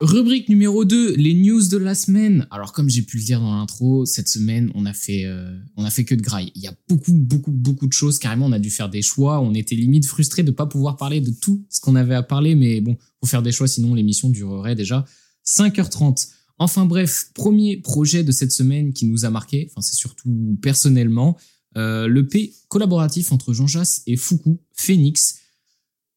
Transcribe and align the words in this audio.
Rubrique 0.00 0.48
numéro 0.48 0.84
2, 0.84 1.14
les 1.14 1.34
news 1.34 1.68
de 1.68 1.76
la 1.76 1.94
semaine. 1.94 2.48
Alors 2.50 2.72
comme 2.72 2.90
j'ai 2.90 3.02
pu 3.02 3.18
le 3.18 3.22
dire 3.22 3.40
dans 3.40 3.54
l'intro, 3.54 4.04
cette 4.04 4.28
semaine 4.28 4.72
on 4.74 4.86
a 4.86 4.92
fait 4.92 5.24
euh, 5.24 5.56
on 5.76 5.84
a 5.84 5.90
fait 5.90 6.04
que 6.04 6.16
de 6.16 6.20
graille. 6.20 6.50
Il 6.56 6.62
y 6.62 6.66
a 6.66 6.74
beaucoup 6.88 7.12
beaucoup 7.12 7.52
beaucoup 7.52 7.86
de 7.86 7.92
choses. 7.92 8.18
Carrément 8.18 8.46
on 8.46 8.52
a 8.52 8.58
dû 8.58 8.70
faire 8.70 8.90
des 8.90 9.02
choix. 9.02 9.40
On 9.40 9.54
était 9.54 9.76
limite 9.76 10.04
frustrés 10.04 10.42
de 10.42 10.50
pas 10.50 10.66
pouvoir 10.66 10.96
parler 10.96 11.20
de 11.20 11.30
tout 11.30 11.64
ce 11.70 11.80
qu'on 11.80 11.94
avait 11.94 12.16
à 12.16 12.24
parler. 12.24 12.56
Mais 12.56 12.80
bon, 12.80 12.96
faut 13.20 13.28
faire 13.28 13.42
des 13.42 13.52
choix 13.52 13.68
sinon 13.68 13.94
l'émission 13.94 14.30
durerait 14.30 14.74
déjà 14.74 15.04
5h30. 15.46 16.28
Enfin 16.58 16.86
bref, 16.86 17.30
premier 17.32 17.76
projet 17.76 18.24
de 18.24 18.32
cette 18.32 18.52
semaine 18.52 18.92
qui 18.92 19.06
nous 19.06 19.24
a 19.24 19.30
marqué. 19.30 19.68
Enfin 19.70 19.80
c'est 19.80 19.94
surtout 19.96 20.58
personnellement 20.60 21.36
euh, 21.76 22.08
le 22.08 22.26
P 22.26 22.52
collaboratif 22.66 23.30
entre 23.30 23.52
Jean 23.52 23.68
Jass 23.68 24.02
et 24.08 24.16
Foucault 24.16 24.60
Phoenix. 24.72 25.38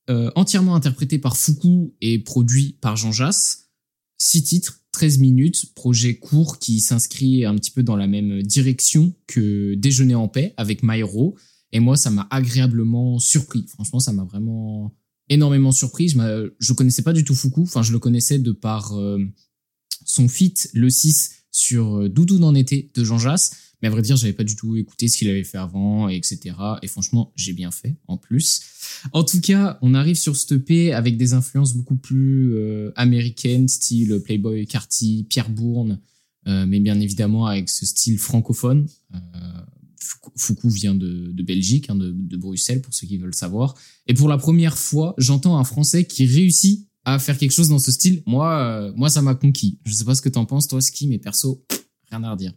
Euh, 0.09 0.31
entièrement 0.35 0.73
interprété 0.73 1.19
par 1.19 1.37
Foucault 1.37 1.93
et 2.01 2.17
produit 2.17 2.77
par 2.81 2.95
Jean 2.95 3.11
Jass. 3.11 3.66
Six 4.17 4.43
titres, 4.43 4.81
13 4.91 5.19
minutes, 5.19 5.73
projet 5.75 6.15
court 6.15 6.59
qui 6.59 6.79
s'inscrit 6.79 7.45
un 7.45 7.55
petit 7.55 7.71
peu 7.71 7.83
dans 7.83 7.95
la 7.95 8.07
même 8.07 8.41
direction 8.41 9.13
que 9.27 9.75
Déjeuner 9.75 10.15
en 10.15 10.27
paix 10.27 10.53
avec 10.57 10.81
Myro. 10.83 11.37
Et 11.71 11.79
moi, 11.79 11.97
ça 11.97 12.09
m'a 12.09 12.27
agréablement 12.31 13.19
surpris. 13.19 13.65
Franchement, 13.67 13.99
ça 13.99 14.13
m'a 14.13 14.23
vraiment 14.23 14.95
énormément 15.29 15.71
surpris. 15.71 16.09
Je, 16.09 16.53
je 16.59 16.73
connaissais 16.73 17.03
pas 17.03 17.13
du 17.13 17.23
tout 17.23 17.35
Foucault. 17.35 17.63
Enfin, 17.63 17.83
je 17.83 17.91
le 17.91 17.99
connaissais 17.99 18.39
de 18.39 18.51
par 18.51 18.97
euh, 18.97 19.19
son 20.05 20.27
feat, 20.27 20.69
le 20.73 20.89
6, 20.89 21.43
sur 21.51 21.97
euh, 21.97 22.09
Doudou 22.09 22.39
dans 22.39 22.55
été 22.55 22.91
de 22.93 23.03
Jean 23.03 23.19
Jass. 23.19 23.51
Mais 23.81 23.89
à 23.89 23.91
vrai 23.91 24.01
dire, 24.01 24.15
j'avais 24.17 24.33
pas 24.33 24.43
du 24.43 24.55
tout 24.55 24.75
écouté 24.75 25.07
ce 25.07 25.17
qu'il 25.17 25.29
avait 25.29 25.43
fait 25.43 25.57
avant, 25.57 26.09
etc. 26.09 26.55
Et 26.81 26.87
franchement, 26.87 27.31
j'ai 27.35 27.53
bien 27.53 27.71
fait, 27.71 27.95
en 28.07 28.17
plus. 28.17 28.61
En 29.13 29.23
tout 29.23 29.39
cas, 29.39 29.77
on 29.81 29.93
arrive 29.93 30.15
sur 30.15 30.35
ce 30.35 30.55
EP 30.55 30.93
avec 30.93 31.17
des 31.17 31.33
influences 31.33 31.75
beaucoup 31.75 31.95
plus 31.95 32.55
euh, 32.55 32.91
américaines, 32.95 33.67
style 33.67 34.19
Playboy 34.23 34.65
Carty, 34.65 35.27
Pierre 35.29 35.49
Bourne, 35.49 35.99
euh, 36.47 36.65
mais 36.65 36.79
bien 36.79 36.99
évidemment 36.99 37.45
avec 37.45 37.69
ce 37.69 37.85
style 37.85 38.17
francophone. 38.17 38.87
Euh, 39.13 39.19
Foucault 40.35 40.69
vient 40.69 40.95
de, 40.95 41.31
de 41.31 41.43
Belgique, 41.43 41.89
hein, 41.89 41.95
de, 41.95 42.11
de, 42.11 42.37
Bruxelles, 42.37 42.81
pour 42.81 42.93
ceux 42.93 43.07
qui 43.07 43.17
veulent 43.17 43.35
savoir. 43.35 43.75
Et 44.07 44.13
pour 44.13 44.29
la 44.29 44.37
première 44.37 44.77
fois, 44.77 45.13
j'entends 45.17 45.57
un 45.57 45.63
Français 45.63 46.05
qui 46.05 46.25
réussit 46.25 46.87
à 47.05 47.19
faire 47.19 47.37
quelque 47.37 47.51
chose 47.51 47.69
dans 47.69 47.79
ce 47.79 47.91
style. 47.91 48.21
Moi, 48.25 48.59
euh, 48.59 48.93
moi 48.95 49.09
ça 49.09 49.21
m'a 49.21 49.35
conquis. 49.35 49.79
Je 49.85 49.93
sais 49.93 50.05
pas 50.05 50.15
ce 50.15 50.21
que 50.21 50.29
t'en 50.29 50.45
penses, 50.45 50.67
toi, 50.67 50.81
Ski, 50.81 51.07
mais 51.07 51.17
perso, 51.17 51.65
rien 52.09 52.23
à 52.23 52.31
redire. 52.31 52.53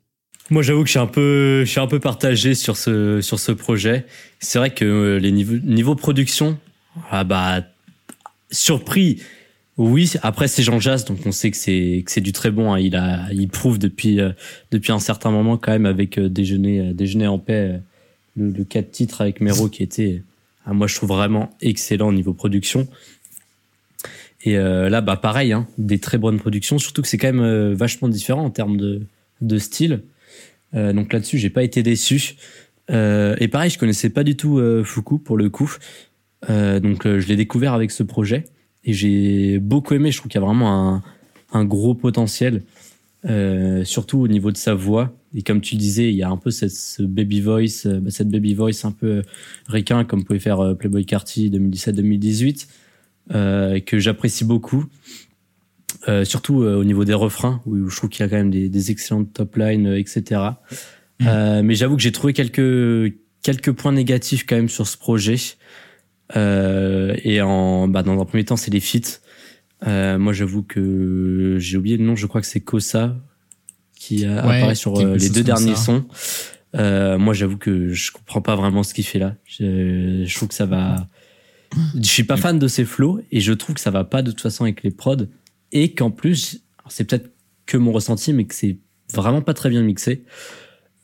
Moi, 0.51 0.63
j'avoue 0.63 0.81
que 0.83 0.89
je 0.89 0.93
suis 0.93 0.99
un 0.99 1.07
peu, 1.07 1.61
je 1.65 1.71
suis 1.71 1.79
un 1.79 1.87
peu 1.87 2.01
partagé 2.01 2.55
sur 2.57 2.77
ce 2.77 3.21
sur 3.21 3.39
ce 3.39 3.53
projet. 3.53 4.05
C'est 4.41 4.59
vrai 4.59 4.71
que 4.71 4.85
euh, 4.85 5.19
les 5.19 5.31
niveaux 5.31 5.59
niveau 5.59 5.95
production, 5.95 6.59
ah 7.11 7.23
bah 7.23 7.63
surpris. 8.51 9.23
Oui, 9.77 10.13
après 10.23 10.49
c'est 10.49 10.65
Jean 10.65 10.81
Jass, 10.81 11.05
donc 11.05 11.21
on 11.25 11.31
sait 11.31 11.53
que 11.53 11.57
c'est 11.57 12.03
que 12.05 12.11
c'est 12.11 12.21
du 12.21 12.33
très 12.33 12.51
bon. 12.51 12.73
Hein. 12.73 12.81
Il 12.81 12.97
a, 12.97 13.33
il 13.33 13.49
prouve 13.49 13.79
depuis 13.79 14.21
euh, 14.21 14.33
depuis 14.73 14.91
un 14.91 14.99
certain 14.99 15.31
moment 15.31 15.57
quand 15.57 15.71
même 15.71 15.87
avec 15.87 16.19
euh, 16.19 16.29
déjeuner 16.29 16.93
déjeuner 16.95 17.29
en 17.29 17.39
paix, 17.39 17.81
le, 18.37 18.51
le 18.51 18.65
4 18.65 18.91
titres 18.91 19.21
avec 19.21 19.41
Mero 19.41 19.69
qui 19.69 19.85
était, 19.85 20.23
ah, 20.67 20.73
moi 20.73 20.89
je 20.89 20.97
trouve 20.97 21.11
vraiment 21.11 21.51
excellent 21.63 22.09
au 22.09 22.13
niveau 22.13 22.35
production. 22.35 22.89
Et 24.43 24.57
là, 24.57 25.03
bah 25.03 25.17
pareil, 25.17 25.53
hein, 25.53 25.67
des 25.77 25.99
très 25.99 26.17
bonnes 26.17 26.39
productions, 26.41 26.79
surtout 26.79 27.03
que 27.03 27.09
c'est 27.09 27.19
quand 27.19 27.31
même 27.31 27.75
vachement 27.75 28.09
différent 28.09 28.43
en 28.43 28.51
termes 28.51 28.79
de 28.79 29.03
de 29.43 29.59
style. 29.59 30.01
Euh, 30.75 30.93
donc 30.93 31.13
là-dessus, 31.13 31.39
j'ai 31.39 31.51
pas 31.51 31.63
été 31.63 31.83
déçu. 31.83 32.37
Euh, 32.91 33.37
et 33.39 33.49
pareil, 33.49 33.71
je 33.71 33.79
connaissais 33.79 34.11
pas 34.11 34.25
du 34.25 34.37
tout 34.37 34.59
euh, 34.59 34.83
Foucault 34.85 35.19
pour 35.19 35.37
le 35.37 35.49
coup. 35.49 35.77
donc 36.49 37.07
je 37.07 37.29
l'ai 37.29 37.37
découvert 37.37 37.75
avec 37.75 37.91
ce 37.91 38.03
projet 38.03 38.45
et 38.85 38.93
j'ai 38.93 39.59
beaucoup 39.59 39.95
aimé. 39.95 40.11
Je 40.11 40.19
trouve 40.19 40.31
qu'il 40.31 40.41
y 40.41 40.43
a 40.43 40.47
vraiment 40.47 40.95
un, 40.95 41.03
un 41.53 41.65
gros 41.65 41.95
potentiel, 41.95 42.63
surtout 43.85 44.21
au 44.21 44.29
niveau 44.29 44.51
de 44.51 44.57
sa 44.57 44.75
voix. 44.75 45.13
Et 45.35 45.43
comme 45.43 45.61
tu 45.61 45.75
le 45.77 45.81
disais, 45.81 46.09
il 46.09 46.17
y 46.17 46.23
a 46.23 46.31
un 46.31 46.39
peu 46.39 46.51
cette 46.51 46.73
ce 46.73 47.03
baby 47.03 47.41
voice, 47.41 47.87
bah, 47.87 48.11
cette 48.11 48.31
baby 48.31 48.55
voice 48.55 48.85
un 48.85 48.91
peu 48.91 49.23
requin 49.69 50.05
comme 50.05 50.25
pouvait 50.25 50.41
faire 50.41 50.75
Playboy 50.77 51.05
Carty 51.05 51.51
2017-2018, 51.51 52.67
que 53.85 53.99
j'apprécie 53.99 54.45
beaucoup. 54.45 54.87
Euh, 56.09 56.25
surtout 56.25 56.63
euh, 56.63 56.77
au 56.77 56.85
niveau 56.85 57.05
des 57.05 57.15
refrains, 57.15 57.61
où 57.67 57.89
je 57.89 57.97
trouve 57.97 58.09
qu'il 58.09 58.25
y 58.25 58.27
a 58.27 58.31
quand 58.31 58.37
même 58.37 58.51
des, 58.51 58.71
des 58.71 58.91
excellentes 58.91 59.33
top 59.35 59.57
lines, 59.57 59.87
euh, 59.87 59.99
etc. 59.99 60.41
Mm. 61.21 61.27
Euh, 61.27 61.63
mais 61.63 61.75
j'avoue 61.75 61.97
que 61.97 62.03
j'ai 62.03 62.13
trouvé 62.13 62.33
quelques 62.33 63.15
quelques 63.43 63.73
points 63.73 63.93
négatifs 63.93 64.47
quand 64.47 64.57
même 64.57 64.69
sur 64.69 64.87
ce 64.87 64.97
projet. 64.97 65.37
et 66.35 67.43
en 67.43 67.89
bah, 67.89 68.03
dans 68.03 68.19
un 68.19 68.25
premier 68.25 68.45
temps, 68.45 68.57
c'est 68.57 68.71
les 68.71 68.81
feats. 68.81 69.21
moi, 69.87 70.33
j'avoue 70.33 70.63
que 70.63 71.57
j'ai 71.59 71.77
oublié 71.77 71.99
le 71.99 72.05
nom. 72.05 72.17
Je 72.17 72.27
crois 72.27 72.41
que 72.41 72.47
c'est 72.47 72.61
Kosa 72.61 73.17
qui 73.95 74.25
apparaît 74.25 74.75
sur 74.75 74.95
les 75.15 75.29
deux 75.29 75.43
derniers 75.43 75.77
sons. 75.77 76.05
moi, 76.75 77.35
j'avoue 77.35 77.59
que 77.59 77.93
je 77.93 78.13
comprends 78.13 78.41
pas 78.41 78.57
vraiment 78.57 78.83
ce 78.83 78.95
qu'il 78.95 79.05
fait 79.05 79.19
là. 79.19 79.35
Je, 79.45 80.25
je 80.27 80.35
trouve 80.35 80.49
que 80.49 80.55
ça 80.55 80.67
va. 80.67 81.09
Je 81.95 82.09
suis 82.09 82.25
pas 82.25 82.37
fan 82.37 82.59
de 82.59 82.69
ses 82.69 82.85
flows 82.85 83.21
et 83.31 83.41
je 83.41 83.53
trouve 83.53 83.75
que 83.75 83.81
ça 83.81 83.91
va 83.91 84.05
pas 84.05 84.23
de 84.23 84.31
toute 84.31 84.41
façon 84.41 84.65
avec 84.65 84.83
les 84.83 84.91
prods 84.91 85.27
et 85.73 85.95
qu'en 85.95 86.11
plus, 86.11 86.63
c'est 86.89 87.05
peut-être 87.05 87.31
que 87.67 87.77
mon 87.77 87.93
ressenti, 87.93 88.33
mais 88.33 88.45
que 88.45 88.55
c'est 88.55 88.79
vraiment 89.13 89.43
pas 89.43 89.55
très 89.55 89.71
bien 89.71 89.83
mixé. 89.83 90.25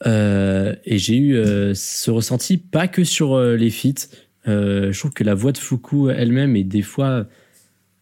Euh, 0.06 0.75
et 0.84 0.99
j'ai 0.99 1.16
eu 1.16 1.37
euh, 1.37 1.72
ce 1.75 2.10
ressenti 2.10 2.59
pas 2.59 2.87
que 2.88 3.04
sur 3.04 3.34
euh, 3.34 3.56
les 3.56 3.71
feats. 3.71 4.09
Je 4.47 4.97
trouve 4.99 5.12
que 5.12 5.25
la 5.25 5.34
voix 5.34 5.53
de 5.53 5.59
Fuku 5.59 6.10
elle-même 6.10 6.54
est 6.54 6.65
des 6.65 6.82
fois, 6.82 7.27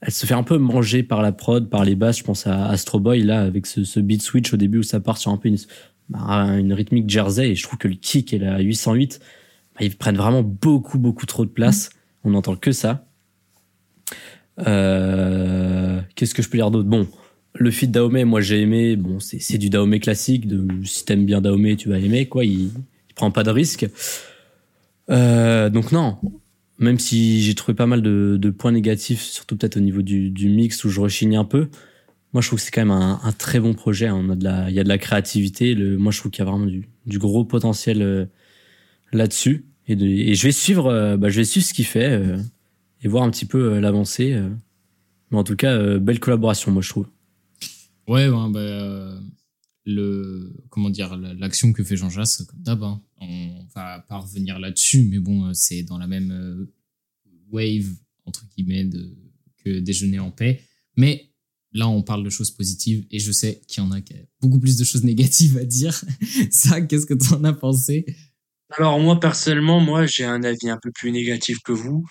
elle 0.02 0.12
se 0.12 0.26
fait 0.26 0.34
un 0.34 0.42
peu 0.42 0.58
manger 0.58 1.02
par 1.02 1.22
la 1.22 1.32
prod, 1.32 1.70
par 1.70 1.84
les 1.84 1.94
basses. 1.94 2.19
Je 2.19 2.25
pense 2.25 2.47
à 2.47 2.66
Astro 2.66 3.00
Boy 3.00 3.22
là 3.22 3.42
avec 3.42 3.66
ce, 3.66 3.84
ce 3.84 4.00
beat 4.00 4.20
switch 4.20 4.52
au 4.52 4.58
début 4.58 4.78
où 4.78 4.82
ça 4.82 5.00
part 5.00 5.16
sur 5.16 5.31
un 5.31 5.38
peu 5.38 5.48
une, 5.48 5.56
bah, 6.10 6.20
une 6.58 6.75
rythmique 6.75 7.08
jersey. 7.08 7.50
Et 7.50 7.54
je 7.54 7.62
trouve 7.62 7.78
que 7.78 7.88
le 7.88 7.94
kick 7.94 8.34
et 8.34 8.38
la 8.38 8.60
808, 8.60 9.20
bah, 9.75 9.86
ils 9.86 9.96
prennent 9.96 10.19
vraiment 10.19 10.42
beaucoup 10.42 10.98
beaucoup 10.98 11.25
trop 11.25 11.46
de 11.46 11.50
place. 11.50 11.88
On 12.25 12.31
n'entend 12.31 12.56
que 12.56 12.72
ça. 12.72 13.06
Euh, 14.60 16.00
Qu'est-ce 16.15 16.34
que 16.34 16.42
je 16.42 16.48
peux 16.48 16.59
dire 16.59 16.70
d'autre? 16.70 16.88
Bon, 16.88 17.09
le 17.54 17.70
feat 17.70 17.91
Dahomey, 17.91 18.25
moi 18.25 18.41
j'ai 18.41 18.60
aimé. 18.60 18.97
Bon, 18.97 19.19
c'est 19.20 19.59
du 19.59 19.70
Dahomey 19.70 20.00
classique. 20.00 20.47
Si 20.84 21.04
t'aimes 21.04 21.26
bien 21.26 21.41
Dahomey, 21.41 21.76
tu 21.76 21.88
vas 21.88 21.98
aimer. 21.98 22.26
Quoi, 22.26 22.44
il, 22.44 22.70
il 23.09 23.14
prend 23.14 23.31
pas 23.31 23.43
de 23.43 23.50
risque. 23.50 23.87
Euh, 25.10 25.70
donc 25.70 25.93
non, 25.93 26.19
même 26.78 26.98
si 26.98 27.43
j'ai 27.43 27.54
trouvé 27.54 27.75
pas 27.75 27.87
mal 27.87 28.03
de, 28.03 28.50
points 28.50 28.72
négatifs, 28.72 29.22
surtout 29.22 29.56
peut-être 29.56 29.76
au 29.76 29.81
niveau 29.81 30.03
du, 30.03 30.48
mix 30.48 30.84
où 30.84 30.88
je 30.88 31.00
rechigne 31.00 31.37
un 31.37 31.44
peu. 31.44 31.69
Moi, 32.32 32.41
je 32.41 32.48
trouve 32.48 32.59
que 32.59 32.64
c'est 32.64 32.72
quand 32.72 32.84
même 32.84 32.91
un, 32.91 33.32
très 33.38 33.60
bon 33.60 33.75
projet. 33.75 34.10
La, 34.41 34.69
il 34.69 34.75
y 34.75 34.81
a 34.81 34.84
de 34.84 34.88
la 34.88 34.98
créativité. 34.98 35.76
Moi, 35.76 36.10
je 36.10 36.19
trouve 36.19 36.32
qu'il 36.32 36.44
y 36.44 36.48
a 36.48 36.50
vraiment 36.50 36.66
du, 36.66 37.19
gros 37.19 37.44
potentiel 37.44 38.03
euh, 38.03 38.26
là-dessus. 39.12 39.66
Et, 39.87 39.94
de, 39.94 40.04
et 40.04 40.34
je 40.34 40.43
vais 40.43 40.53
suivre, 40.53 40.87
euh, 40.87 41.16
bah, 41.16 41.28
je 41.28 41.37
vais 41.37 41.44
suivre 41.44 41.64
ce 41.64 41.75
qu'il 41.75 41.84
fait. 41.84 42.20
Et 43.04 43.09
voir 43.09 43.22
un 43.22 43.31
petit 43.31 43.44
peu 43.44 43.75
euh, 43.75 43.81
l'avancée. 43.81 44.32
Euh. 44.32 44.48
Mais 45.31 45.38
en 45.38 45.44
tout 45.44 45.56
cas, 45.56 45.72
euh, 45.72 45.98
belle 45.98 46.19
collaboration, 46.19 46.72
moi, 46.72 46.82
je 46.82 46.88
trouve. 46.88 47.06
Ouais, 48.09 48.28
ben, 48.28 48.50
bah, 48.50 49.20
le 49.87 50.50
comment 50.70 50.88
dire 50.88 51.16
l'action 51.16 51.72
que 51.75 51.84
fait 51.84 51.97
Jean 51.97 52.09
Jass 52.09 52.43
comme 52.43 52.62
d'hab 52.62 52.82
hein. 52.82 53.03
on 53.20 53.66
va 53.75 54.00
pas 54.00 54.16
revenir 54.16 54.59
là-dessus 54.59 55.03
mais 55.03 55.19
bon 55.19 55.53
c'est 55.53 55.82
dans 55.82 55.98
la 55.98 56.06
même 56.06 56.66
wave 57.50 57.91
entre 58.25 58.47
guillemets 58.56 58.84
de, 58.84 59.14
que 59.62 59.81
déjeuner 59.81 60.19
en 60.19 60.31
paix 60.31 60.62
mais 60.97 61.31
là 61.72 61.87
on 61.87 62.03
parle 62.03 62.25
de 62.25 62.31
choses 62.31 62.50
positives 62.50 63.04
et 63.10 63.19
je 63.19 63.31
sais 63.31 63.60
qu'il 63.69 63.82
y 63.82 63.87
en 63.87 63.93
a 63.93 63.98
beaucoup 64.41 64.59
plus 64.59 64.78
de 64.78 64.84
choses 64.84 65.04
négatives 65.04 65.59
à 65.59 65.64
dire 65.64 66.03
ça 66.50 66.81
qu'est-ce 66.81 67.04
que 67.04 67.12
tu 67.12 67.34
en 67.34 67.44
as 67.44 67.53
pensé? 67.53 68.06
Alors 68.70 68.98
moi 68.98 69.20
personnellement 69.20 69.81
moi 69.81 70.06
j'ai 70.06 70.25
un 70.25 70.43
avis 70.44 70.70
un 70.70 70.78
peu 70.82 70.91
plus 70.93 71.12
négatif 71.12 71.59
que 71.62 71.72
vous 71.72 72.06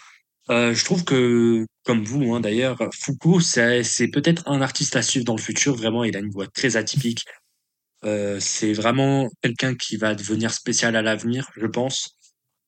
euh, 0.50 0.74
je 0.74 0.84
trouve 0.86 1.04
que, 1.04 1.66
comme 1.84 2.04
vous 2.04 2.34
hein, 2.34 2.40
d'ailleurs, 2.40 2.78
Foucault, 2.94 3.40
c'est, 3.40 3.84
c'est 3.84 4.09
peut-être 4.09 4.44
un 4.48 4.62
artiste 4.62 4.96
à 4.96 5.02
suivre 5.02 5.26
dans 5.26 5.36
le 5.36 5.42
futur. 5.42 5.76
Vraiment, 5.76 6.03
il 6.03 6.16
a 6.16 6.20
une 6.20 6.32
voix 6.32 6.47
très 6.47 6.76
atypique. 6.76 7.23
Euh, 8.06 8.40
c'est 8.40 8.73
vraiment 8.73 9.29
quelqu'un 9.41 9.76
qui 9.76 9.97
va 9.97 10.16
devenir 10.16 10.53
spécial 10.53 10.96
à 10.96 11.02
l'avenir, 11.02 11.50
je 11.56 11.67
pense. 11.67 12.17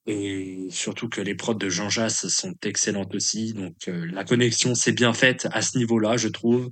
Et 0.07 0.67
surtout 0.69 1.09
que 1.09 1.19
les 1.19 1.35
prods 1.35 1.55
de 1.55 1.67
Jean 1.67 1.89
Jass 1.89 2.27
sont 2.27 2.53
excellentes 2.63 3.13
aussi. 3.15 3.53
Donc 3.53 3.75
euh, 3.87 4.05
la 4.11 4.23
connexion 4.23 4.75
s'est 4.75 4.91
bien 4.91 5.13
faite 5.13 5.47
à 5.51 5.61
ce 5.61 5.77
niveau-là, 5.77 6.17
je 6.17 6.27
trouve. 6.27 6.69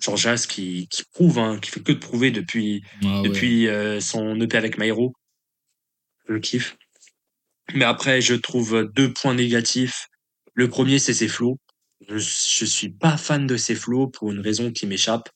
Jean 0.00 0.16
Jass 0.16 0.46
qui, 0.46 0.88
qui 0.88 1.04
prouve, 1.12 1.38
hein, 1.38 1.58
qui 1.60 1.70
fait 1.70 1.80
que 1.80 1.92
de 1.92 1.98
prouver 1.98 2.32
depuis, 2.32 2.82
ah 3.04 3.22
depuis 3.24 3.68
euh, 3.68 4.00
son 4.00 4.38
EP 4.40 4.56
avec 4.56 4.76
Maïro. 4.76 5.14
Je 6.28 6.36
kiffe. 6.36 6.76
Mais 7.74 7.84
après, 7.84 8.20
je 8.20 8.34
trouve 8.34 8.90
deux 8.94 9.12
points 9.12 9.34
négatifs. 9.34 10.08
Le 10.54 10.68
premier, 10.68 10.98
c'est 10.98 11.14
ses 11.14 11.28
flots. 11.28 11.58
Je, 12.08 12.18
je 12.18 12.64
suis 12.64 12.90
pas 12.90 13.16
fan 13.16 13.46
de 13.46 13.56
ses 13.56 13.74
flots 13.74 14.08
pour 14.08 14.32
une 14.32 14.40
raison 14.40 14.72
qui 14.72 14.86
m'échappe. 14.86 15.28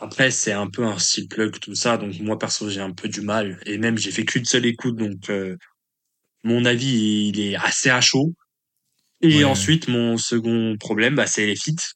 Après, 0.00 0.30
c'est 0.30 0.52
un 0.52 0.68
peu 0.70 0.84
un 0.86 0.98
style 0.98 1.28
plug, 1.28 1.58
tout 1.60 1.74
ça. 1.74 1.98
Donc, 1.98 2.18
moi, 2.20 2.38
perso, 2.38 2.70
j'ai 2.70 2.80
un 2.80 2.92
peu 2.92 3.08
du 3.08 3.22
mal. 3.22 3.60
Et 3.66 3.78
même, 3.78 3.98
j'ai 3.98 4.12
fait 4.12 4.24
qu'une 4.24 4.44
seule 4.46 4.66
écoute. 4.66 4.96
Donc, 4.96 5.30
euh, 5.30 5.56
mon 6.44 6.64
avis, 6.64 7.28
il 7.30 7.40
est 7.40 7.56
assez 7.56 7.90
à 7.90 8.00
chaud. 8.00 8.34
Et 9.22 9.44
ensuite, 9.44 9.88
mon 9.88 10.16
second 10.18 10.76
problème, 10.78 11.14
bah, 11.16 11.26
c'est 11.26 11.46
les 11.46 11.56
feats. 11.56 11.94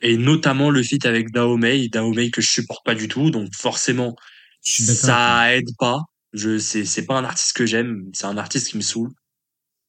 et 0.00 0.16
notamment 0.16 0.70
le 0.70 0.82
feat 0.82 1.06
avec 1.06 1.30
Daomei, 1.32 1.88
Daomei 1.88 2.30
que 2.30 2.40
je 2.40 2.50
supporte 2.50 2.84
pas 2.84 2.94
du 2.94 3.08
tout, 3.08 3.30
donc 3.30 3.50
forcément 3.54 4.16
ça 4.62 5.54
aide 5.56 5.68
pas. 5.78 6.00
Je 6.32 6.58
c'est 6.58 6.84
c'est 6.84 7.06
pas 7.06 7.16
un 7.18 7.24
artiste 7.24 7.56
que 7.56 7.66
j'aime, 7.66 8.10
c'est 8.14 8.26
un 8.26 8.36
artiste 8.38 8.68
qui 8.70 8.76
me 8.76 8.82
saoule. 8.82 9.10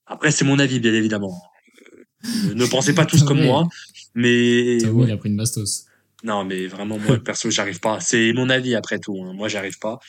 Après 0.08 0.32
c'est 0.32 0.46
mon 0.46 0.60
avis 0.60 0.80
bien 0.80 0.94
évidemment. 0.94 1.42
Euh, 2.26 2.54
ne 2.54 2.66
pensez 2.66 2.94
pas 2.94 3.06
tous 3.06 3.24
comme 3.24 3.42
moi, 3.42 3.68
mais 4.14 4.78
il 4.78 5.12
a 5.12 5.18
pris 5.18 5.30
une 5.30 5.38
bastos. 5.38 5.86
Non 6.24 6.44
mais 6.44 6.68
vraiment 6.68 6.98
moi 6.98 7.18
perso 7.24 7.50
j'arrive 7.52 7.80
pas. 7.80 8.00
C'est 8.00 8.34
mon 8.34 8.50
avis 8.50 8.76
après 8.76 9.00
tout. 9.00 9.18
Hein. 9.24 9.34
Moi 9.34 9.48
j'arrive 9.48 9.78
pas. 9.80 10.00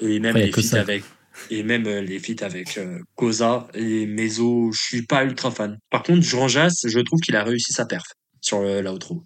Et 0.00 0.20
même 0.20 0.36
les 0.36 0.52
feats 0.52 0.78
avec 0.78 1.02
et 1.50 1.62
même 1.62 1.86
euh, 1.86 2.00
les 2.00 2.18
feats 2.18 2.44
avec 2.44 2.78
euh, 2.78 2.98
Koza 3.14 3.68
et 3.74 4.06
Mezo, 4.06 4.72
je 4.72 4.80
suis 4.80 5.02
pas 5.02 5.24
ultra 5.24 5.50
fan. 5.50 5.78
Par 5.90 6.02
contre, 6.02 6.22
Jean 6.22 6.48
Jass, 6.48 6.84
je 6.86 6.98
trouve 7.00 7.20
qu'il 7.20 7.36
a 7.36 7.44
réussi 7.44 7.72
sa 7.72 7.86
perf 7.86 8.04
sur 8.40 8.60
l'outro. 8.60 9.24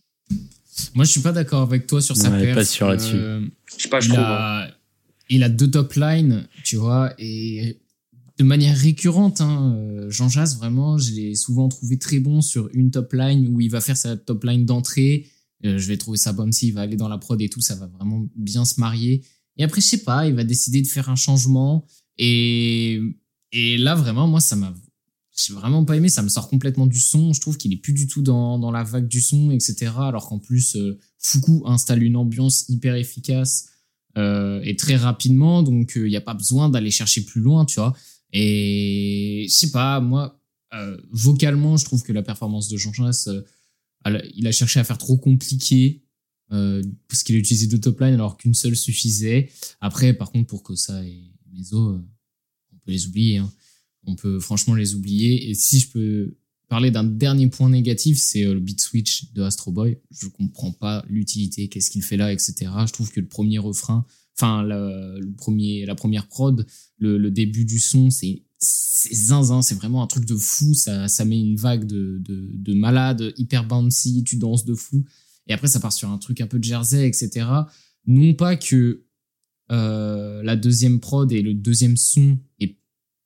Moi, 0.94 1.04
je 1.04 1.10
suis 1.10 1.20
pas 1.20 1.32
d'accord 1.32 1.62
avec 1.62 1.86
toi 1.86 2.00
sur 2.00 2.16
sa 2.16 2.30
perf. 2.30 2.54
Pas 2.54 2.64
sûr 2.64 2.88
là-dessus. 2.88 3.16
Euh, 3.16 3.40
je 3.76 3.82
sais 3.82 3.88
pas, 3.88 4.00
je 4.00 4.08
il 4.08 4.14
trouve. 4.14 4.24
A, 4.24 4.64
hein. 4.64 4.70
Il 5.28 5.42
a 5.42 5.48
deux 5.48 5.70
top 5.70 5.94
lines, 5.94 6.46
tu 6.64 6.76
vois, 6.76 7.14
et 7.18 7.78
de 8.42 8.48
manière 8.48 8.76
récurrente, 8.76 9.40
hein, 9.40 10.06
Jean 10.08 10.28
Jass, 10.28 10.56
vraiment, 10.56 10.98
je 10.98 11.12
l'ai 11.12 11.34
souvent 11.34 11.68
trouvé 11.68 11.98
très 11.98 12.18
bon 12.18 12.40
sur 12.40 12.68
une 12.74 12.90
top 12.90 13.12
line 13.12 13.48
où 13.48 13.60
il 13.60 13.70
va 13.70 13.80
faire 13.80 13.96
sa 13.96 14.16
top 14.16 14.44
line 14.44 14.66
d'entrée. 14.66 15.28
je 15.62 15.86
vais 15.86 15.96
trouver 15.96 16.18
ça 16.18 16.32
bon 16.32 16.50
s'il 16.50 16.74
va 16.74 16.80
aller 16.80 16.96
dans 16.96 17.08
la 17.08 17.18
prod 17.18 17.40
et 17.40 17.48
tout, 17.48 17.60
ça 17.60 17.76
va 17.76 17.86
vraiment 17.86 18.26
bien 18.34 18.64
se 18.64 18.80
marier. 18.80 19.24
Et 19.58 19.64
après, 19.64 19.80
je 19.80 19.86
sais 19.86 20.02
pas, 20.02 20.26
il 20.26 20.34
va 20.34 20.44
décider 20.44 20.82
de 20.82 20.86
faire 20.86 21.08
un 21.08 21.16
changement. 21.16 21.86
Et, 22.18 23.00
et 23.52 23.78
là, 23.78 23.94
vraiment, 23.94 24.26
moi, 24.26 24.40
ça 24.40 24.56
m'a 24.56 24.74
j'ai 25.34 25.54
vraiment 25.54 25.84
pas 25.84 25.96
aimé, 25.96 26.08
ça 26.08 26.22
me 26.22 26.28
sort 26.28 26.48
complètement 26.48 26.86
du 26.86 27.00
son. 27.00 27.32
Je 27.32 27.40
trouve 27.40 27.56
qu'il 27.56 27.72
est 27.72 27.76
plus 27.78 27.92
du 27.92 28.06
tout 28.06 28.22
dans, 28.22 28.58
dans 28.58 28.70
la 28.70 28.82
vague 28.82 29.08
du 29.08 29.20
son, 29.20 29.50
etc. 29.50 29.92
Alors 29.96 30.28
qu'en 30.28 30.38
plus, 30.38 30.76
euh, 30.76 30.98
Fuku 31.18 31.62
installe 31.64 32.02
une 32.02 32.16
ambiance 32.16 32.68
hyper 32.68 32.96
efficace 32.96 33.68
euh, 34.18 34.60
et 34.62 34.76
très 34.76 34.96
rapidement, 34.96 35.62
donc 35.62 35.92
il 35.96 36.02
euh, 36.02 36.08
n'y 36.08 36.16
a 36.16 36.20
pas 36.20 36.34
besoin 36.34 36.68
d'aller 36.68 36.90
chercher 36.90 37.22
plus 37.24 37.40
loin, 37.40 37.64
tu 37.64 37.80
vois. 37.80 37.94
Et 38.32 39.46
je 39.48 39.54
sais 39.54 39.70
pas, 39.70 40.00
moi, 40.00 40.40
euh, 40.74 40.96
vocalement, 41.10 41.76
je 41.76 41.84
trouve 41.84 42.02
que 42.02 42.12
la 42.12 42.22
performance 42.22 42.68
de 42.68 42.76
Jean 42.76 42.92
Chas, 42.92 43.28
il 44.34 44.46
a 44.46 44.52
cherché 44.52 44.80
à 44.80 44.84
faire 44.84 44.98
trop 44.98 45.16
compliqué 45.16 46.02
parce 46.48 47.22
qu'il 47.22 47.34
a 47.34 47.38
utilisé 47.38 47.66
deux 47.66 47.80
top 47.80 48.00
lines 48.00 48.12
alors 48.12 48.36
qu'une 48.36 48.52
seule 48.52 48.76
suffisait. 48.76 49.50
Après, 49.80 50.12
par 50.12 50.30
contre, 50.30 50.48
pour 50.48 50.62
ça 50.76 51.02
et 51.02 51.32
Meso, 51.50 51.94
on 52.72 52.76
peut 52.84 52.90
les 52.90 53.06
oublier. 53.06 53.38
Hein 53.38 53.50
on 54.06 54.14
peut 54.14 54.40
franchement 54.40 54.74
les 54.74 54.94
oublier. 54.94 55.50
Et 55.50 55.54
si 55.54 55.80
je 55.80 55.88
peux 55.88 56.36
parler 56.68 56.90
d'un 56.90 57.04
dernier 57.04 57.48
point 57.48 57.68
négatif, 57.68 58.18
c'est 58.18 58.44
euh, 58.44 58.54
le 58.54 58.60
beat 58.60 58.80
switch 58.80 59.32
de 59.32 59.42
Astro 59.42 59.72
Boy. 59.72 59.98
Je 60.10 60.28
comprends 60.28 60.72
pas 60.72 61.04
l'utilité, 61.08 61.68
qu'est-ce 61.68 61.90
qu'il 61.90 62.02
fait 62.02 62.16
là, 62.16 62.32
etc. 62.32 62.70
Je 62.86 62.92
trouve 62.92 63.10
que 63.10 63.20
le 63.20 63.28
premier 63.28 63.58
refrain, 63.58 64.06
enfin 64.36 64.62
le, 64.62 65.32
premier, 65.36 65.86
la 65.86 65.94
première 65.94 66.28
prod, 66.28 66.66
le, 66.98 67.30
début 67.30 67.64
du 67.64 67.78
son, 67.78 68.10
c'est 68.10 68.42
c'est 68.58 69.14
zinzin, 69.14 69.62
c'est 69.62 69.74
vraiment 69.74 70.04
un 70.04 70.06
truc 70.06 70.24
de 70.24 70.36
fou. 70.36 70.74
Ça, 70.74 71.08
ça 71.08 71.24
met 71.24 71.40
une 71.40 71.56
vague 71.56 71.84
de, 71.84 72.18
de, 72.20 72.50
de 72.54 72.74
malade, 72.74 73.32
hyper 73.36 73.66
bouncy, 73.66 74.22
tu 74.22 74.36
danses 74.36 74.64
de 74.64 74.74
fou. 74.74 75.04
Et 75.48 75.52
après, 75.52 75.66
ça 75.66 75.80
part 75.80 75.92
sur 75.92 76.08
un 76.08 76.18
truc 76.18 76.40
un 76.40 76.46
peu 76.46 76.58
de 76.58 76.64
jersey, 76.64 77.06
etc. 77.08 77.46
Non 78.06 78.34
pas 78.34 78.56
que 78.56 79.04
euh, 79.70 80.42
la 80.42 80.56
deuxième 80.56 81.00
prod 81.00 81.30
et 81.32 81.42
le 81.42 81.54
deuxième 81.54 81.96
son 81.96 82.38
est 82.60 82.76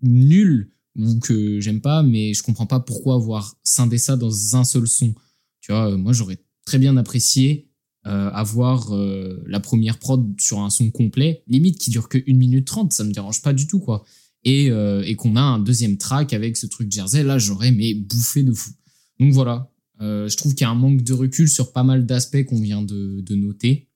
nul 0.02 0.72
ou 0.96 1.18
que 1.18 1.60
j'aime 1.60 1.80
pas, 1.80 2.02
mais 2.02 2.34
je 2.34 2.42
comprends 2.42 2.66
pas 2.66 2.80
pourquoi 2.80 3.14
avoir 3.14 3.56
scindé 3.64 3.98
ça 3.98 4.16
dans 4.16 4.56
un 4.56 4.64
seul 4.64 4.86
son. 4.86 5.14
Tu 5.60 5.72
vois, 5.72 5.90
euh, 5.92 5.96
moi 5.96 6.12
j'aurais 6.12 6.38
très 6.64 6.78
bien 6.78 6.96
apprécié 6.96 7.65
euh, 8.06 8.30
avoir 8.30 8.94
euh, 8.94 9.42
la 9.46 9.60
première 9.60 9.98
prod 9.98 10.34
sur 10.40 10.60
un 10.60 10.70
son 10.70 10.90
complet, 10.90 11.42
limite 11.46 11.78
qui 11.78 11.90
dure 11.90 12.08
que 12.08 12.18
1 12.18 12.34
minute 12.34 12.66
30, 12.66 12.92
ça 12.92 13.04
me 13.04 13.12
dérange 13.12 13.42
pas 13.42 13.52
du 13.52 13.66
tout 13.66 13.80
quoi. 13.80 14.04
Et, 14.44 14.66
et 14.66 15.16
qu'on 15.16 15.34
a 15.34 15.40
un 15.40 15.58
deuxième 15.58 15.98
track 15.98 16.32
avec 16.32 16.56
ce 16.56 16.66
truc 16.66 16.92
Jersey, 16.92 17.24
là 17.24 17.36
j'aurais 17.36 17.72
mais 17.72 17.94
bouffé 17.94 18.44
de 18.44 18.52
fou. 18.52 18.70
Donc 19.18 19.32
voilà, 19.32 19.72
je 19.98 20.36
trouve 20.36 20.54
qu'il 20.54 20.60
y 20.60 20.68
a 20.68 20.70
un 20.70 20.76
manque 20.76 21.02
de 21.02 21.12
recul 21.12 21.48
sur 21.48 21.72
pas 21.72 21.82
mal 21.82 22.06
d'aspects 22.06 22.44
qu'on 22.44 22.60
vient 22.60 22.80
de, 22.80 23.34
noter. 23.34 23.88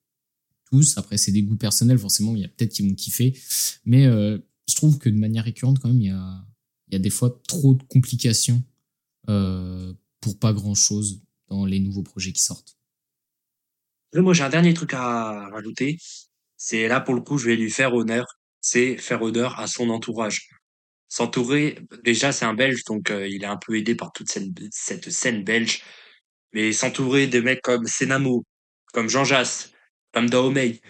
Tous, 0.72 0.98
après 0.98 1.18
c'est 1.18 1.30
des 1.30 1.44
goûts 1.44 1.54
personnels, 1.54 2.00
forcément 2.00 2.34
il 2.34 2.42
y 2.42 2.44
a 2.44 2.48
peut-être 2.48 2.72
qui 2.72 2.82
vont 2.82 2.96
kiffer, 2.96 3.38
mais 3.84 4.06
je 4.06 4.74
trouve 4.74 4.98
que 4.98 5.08
de 5.08 5.16
manière 5.16 5.44
récurrente, 5.44 5.78
quand 5.78 5.88
même, 5.88 6.00
il 6.00 6.08
y 6.08 6.10
a, 6.10 6.44
il 6.90 6.94
y 6.94 6.96
a 6.96 6.98
des 6.98 7.10
fois 7.10 7.40
trop 7.46 7.74
de 7.74 7.82
complications 7.84 8.62
euh, 9.28 9.92
pour 10.20 10.38
pas 10.38 10.52
grand-chose 10.52 11.22
dans 11.48 11.64
les 11.64 11.78
nouveaux 11.78 12.02
projets 12.02 12.32
qui 12.32 12.42
sortent. 12.42 12.76
Moi, 14.14 14.34
j'ai 14.34 14.42
un 14.42 14.48
dernier 14.48 14.74
truc 14.74 14.94
à 14.94 15.48
rajouter. 15.50 15.98
C'est 16.56 16.88
là, 16.88 17.00
pour 17.00 17.14
le 17.14 17.20
coup, 17.20 17.38
je 17.38 17.46
vais 17.46 17.56
lui 17.56 17.70
faire 17.70 17.94
honneur. 17.94 18.26
C'est 18.60 18.96
faire 18.98 19.22
honneur 19.22 19.58
à 19.60 19.66
son 19.66 19.88
entourage. 19.90 20.48
S'entourer, 21.08 21.78
déjà, 22.04 22.32
c'est 22.32 22.44
un 22.44 22.54
Belge, 22.54 22.84
donc 22.84 23.10
euh, 23.10 23.26
il 23.28 23.42
est 23.42 23.46
un 23.46 23.56
peu 23.56 23.76
aidé 23.76 23.94
par 23.94 24.12
toute 24.12 24.28
cette, 24.30 25.10
scène 25.10 25.44
belge. 25.44 25.82
Mais 26.52 26.72
s'entourer 26.72 27.26
de 27.28 27.40
mecs 27.40 27.62
comme 27.62 27.86
Senamo, 27.86 28.44
comme 28.92 29.08
Jean 29.08 29.24
Jass, 29.24 29.72
comme 30.12 30.28
Dahomey, 30.30 30.80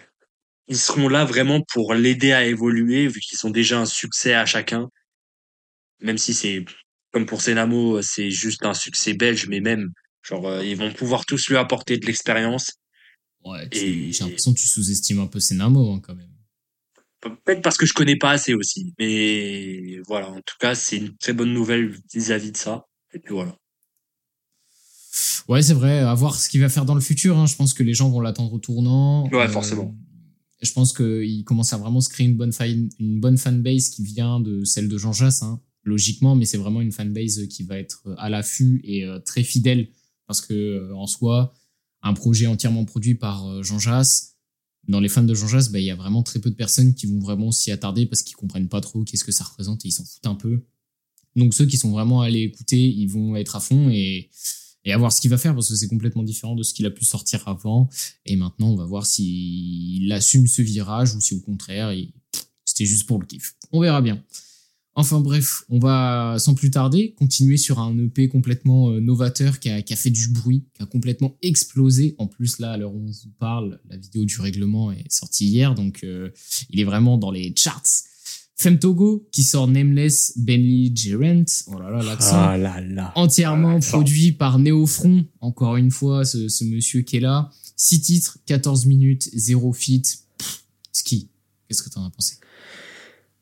ils 0.68 0.78
seront 0.78 1.08
là 1.08 1.24
vraiment 1.24 1.62
pour 1.72 1.94
l'aider 1.94 2.32
à 2.32 2.44
évoluer, 2.46 3.08
vu 3.08 3.20
qu'ils 3.20 3.38
sont 3.38 3.50
déjà 3.50 3.80
un 3.80 3.86
succès 3.86 4.34
à 4.34 4.46
chacun. 4.46 4.88
Même 6.00 6.18
si 6.18 6.34
c'est, 6.34 6.64
comme 7.12 7.26
pour 7.26 7.42
Senamo, 7.42 8.02
c'est 8.02 8.30
juste 8.30 8.64
un 8.64 8.74
succès 8.74 9.14
belge, 9.14 9.46
mais 9.48 9.60
même, 9.60 9.90
genre, 10.22 10.46
euh, 10.48 10.64
ils 10.64 10.76
vont 10.76 10.92
pouvoir 10.92 11.26
tous 11.26 11.48
lui 11.48 11.56
apporter 11.56 11.98
de 11.98 12.06
l'expérience. 12.06 12.79
Ouais, 13.44 13.68
et... 13.72 14.12
j'ai 14.12 14.24
l'impression 14.24 14.52
que 14.52 14.58
tu 14.58 14.68
sous-estimes 14.68 15.20
un 15.20 15.26
peu 15.26 15.40
Senamo, 15.40 15.92
hein, 15.92 16.00
quand 16.02 16.14
même. 16.14 16.28
Peut-être 17.20 17.62
parce 17.62 17.76
que 17.76 17.86
je 17.86 17.92
connais 17.92 18.16
pas 18.16 18.30
assez 18.30 18.54
aussi. 18.54 18.94
Mais 18.98 19.98
voilà, 20.06 20.30
en 20.30 20.40
tout 20.40 20.56
cas, 20.58 20.74
c'est 20.74 20.96
une 20.96 21.16
très 21.18 21.32
bonne 21.32 21.52
nouvelle 21.52 21.94
vis-à-vis 22.14 22.52
de 22.52 22.56
ça. 22.56 22.86
Et 23.12 23.18
puis 23.18 23.34
voilà. 23.34 23.56
Ouais, 25.48 25.60
c'est 25.60 25.74
vrai. 25.74 25.98
À 25.98 26.14
voir 26.14 26.38
ce 26.38 26.48
qu'il 26.48 26.60
va 26.60 26.68
faire 26.68 26.86
dans 26.86 26.94
le 26.94 27.00
futur. 27.00 27.36
Hein. 27.36 27.46
Je 27.46 27.56
pense 27.56 27.74
que 27.74 27.82
les 27.82 27.92
gens 27.92 28.08
vont 28.08 28.20
l'attendre 28.20 28.52
au 28.54 28.58
tournant. 28.58 29.28
Ouais, 29.30 29.48
forcément. 29.48 29.94
Euh, 29.94 30.10
je 30.62 30.72
pense 30.72 30.92
qu'il 30.92 31.44
commence 31.44 31.72
à 31.72 31.78
vraiment 31.78 32.00
se 32.00 32.08
créer 32.08 32.26
une 32.26 32.36
bonne, 32.36 32.52
une 32.98 33.20
bonne 33.20 33.36
fanbase 33.36 33.90
qui 33.90 34.02
vient 34.02 34.40
de 34.40 34.64
celle 34.64 34.88
de 34.88 34.98
Jean 34.98 35.12
Jass, 35.12 35.42
hein, 35.42 35.60
logiquement, 35.84 36.36
mais 36.36 36.44
c'est 36.44 36.58
vraiment 36.58 36.80
une 36.80 36.92
fanbase 36.92 37.46
qui 37.48 37.62
va 37.64 37.78
être 37.78 38.02
à 38.18 38.28
l'affût 38.28 38.80
et 38.84 39.06
euh, 39.06 39.18
très 39.18 39.42
fidèle 39.42 39.88
parce 40.26 40.42
que 40.42 40.54
euh, 40.54 40.94
en 40.94 41.06
soi, 41.06 41.54
un 42.02 42.14
projet 42.14 42.46
entièrement 42.46 42.84
produit 42.84 43.14
par 43.14 43.46
euh, 43.46 43.62
Jean 43.62 43.78
Jass, 43.78 44.36
dans 44.88 45.00
les 45.00 45.08
fans 45.08 45.22
de 45.22 45.34
Jean 45.34 45.48
Jass, 45.48 45.70
bah, 45.70 45.78
il 45.78 45.84
y 45.84 45.90
a 45.90 45.96
vraiment 45.96 46.22
très 46.22 46.38
peu 46.38 46.50
de 46.50 46.54
personnes 46.54 46.94
qui 46.94 47.06
vont 47.06 47.20
vraiment 47.20 47.52
s'y 47.52 47.70
attarder 47.70 48.06
parce 48.06 48.22
qu'ils 48.22 48.36
comprennent 48.36 48.68
pas 48.68 48.80
trop 48.80 49.04
qu'est-ce 49.04 49.24
que 49.24 49.32
ça 49.32 49.44
représente 49.44 49.84
et 49.84 49.88
ils 49.88 49.92
s'en 49.92 50.04
foutent 50.04 50.26
un 50.26 50.34
peu. 50.34 50.64
Donc 51.36 51.54
ceux 51.54 51.66
qui 51.66 51.76
sont 51.76 51.90
vraiment 51.90 52.22
allés 52.22 52.42
écouter, 52.42 52.80
ils 52.80 53.06
vont 53.06 53.36
être 53.36 53.56
à 53.56 53.60
fond 53.60 53.88
et 53.90 54.30
et 54.84 54.92
à 54.92 54.98
voir 54.98 55.12
ce 55.12 55.20
qu'il 55.20 55.30
va 55.30 55.38
faire 55.38 55.54
parce 55.54 55.68
que 55.68 55.76
c'est 55.76 55.88
complètement 55.88 56.22
différent 56.22 56.54
de 56.54 56.62
ce 56.62 56.72
qu'il 56.72 56.86
a 56.86 56.90
pu 56.90 57.04
sortir 57.04 57.46
avant. 57.46 57.88
Et 58.24 58.36
maintenant, 58.36 58.70
on 58.70 58.76
va 58.76 58.86
voir 58.86 59.06
s'il 59.06 60.10
assume 60.12 60.46
ce 60.46 60.62
virage 60.62 61.14
ou 61.14 61.20
si 61.20 61.34
au 61.34 61.40
contraire, 61.40 61.94
c'était 62.64 62.86
juste 62.86 63.06
pour 63.06 63.18
le 63.18 63.26
kiff. 63.26 63.56
On 63.72 63.80
verra 63.80 64.00
bien. 64.00 64.22
Enfin 64.94 65.20
bref, 65.20 65.64
on 65.68 65.78
va 65.78 66.36
sans 66.38 66.54
plus 66.54 66.70
tarder 66.70 67.14
continuer 67.16 67.56
sur 67.56 67.78
un 67.78 67.96
EP 67.98 68.28
complètement 68.28 68.90
euh, 68.90 69.00
novateur 69.00 69.60
qui 69.60 69.70
a, 69.70 69.82
qui 69.82 69.92
a, 69.92 69.96
fait 69.96 70.10
du 70.10 70.28
bruit, 70.28 70.64
qui 70.74 70.82
a 70.82 70.86
complètement 70.86 71.36
explosé. 71.42 72.16
En 72.18 72.26
plus 72.26 72.58
là, 72.58 72.72
à 72.72 72.76
l'heure 72.76 72.92
où 72.92 73.06
on 73.06 73.10
vous 73.10 73.32
parle, 73.38 73.80
la 73.88 73.96
vidéo 73.96 74.24
du 74.24 74.40
règlement 74.40 74.90
est 74.90 75.10
sortie 75.10 75.46
hier, 75.46 75.74
donc 75.74 76.00
euh, 76.02 76.30
il 76.70 76.80
est 76.80 76.84
vraiment 76.84 77.18
dans 77.18 77.30
les 77.30 77.54
charts. 77.56 77.82
Femtogo 78.56 79.26
qui 79.32 79.42
sort 79.42 79.68
Nameless 79.68 80.36
Bentley 80.36 80.92
Gerent. 80.94 81.46
Oh 81.68 81.78
là 81.78 81.90
là, 81.90 82.02
l'accent. 82.02 82.36
Ah 82.36 82.58
là 82.58 82.80
là. 82.82 83.12
Entièrement 83.14 83.80
produit 83.80 84.32
par 84.32 84.58
Néofront. 84.58 85.24
Encore 85.40 85.76
une 85.76 85.90
fois, 85.90 86.26
ce, 86.26 86.48
ce, 86.48 86.64
monsieur 86.64 87.00
qui 87.00 87.16
est 87.16 87.20
là. 87.20 87.50
6 87.76 88.00
titres, 88.02 88.38
14 88.44 88.84
minutes, 88.84 89.30
0 89.32 89.72
feat. 89.72 90.24
ski. 90.92 91.30
Qu'est-ce 91.68 91.82
que 91.82 91.88
t'en 91.88 92.04
as 92.04 92.10
pensé? 92.10 92.34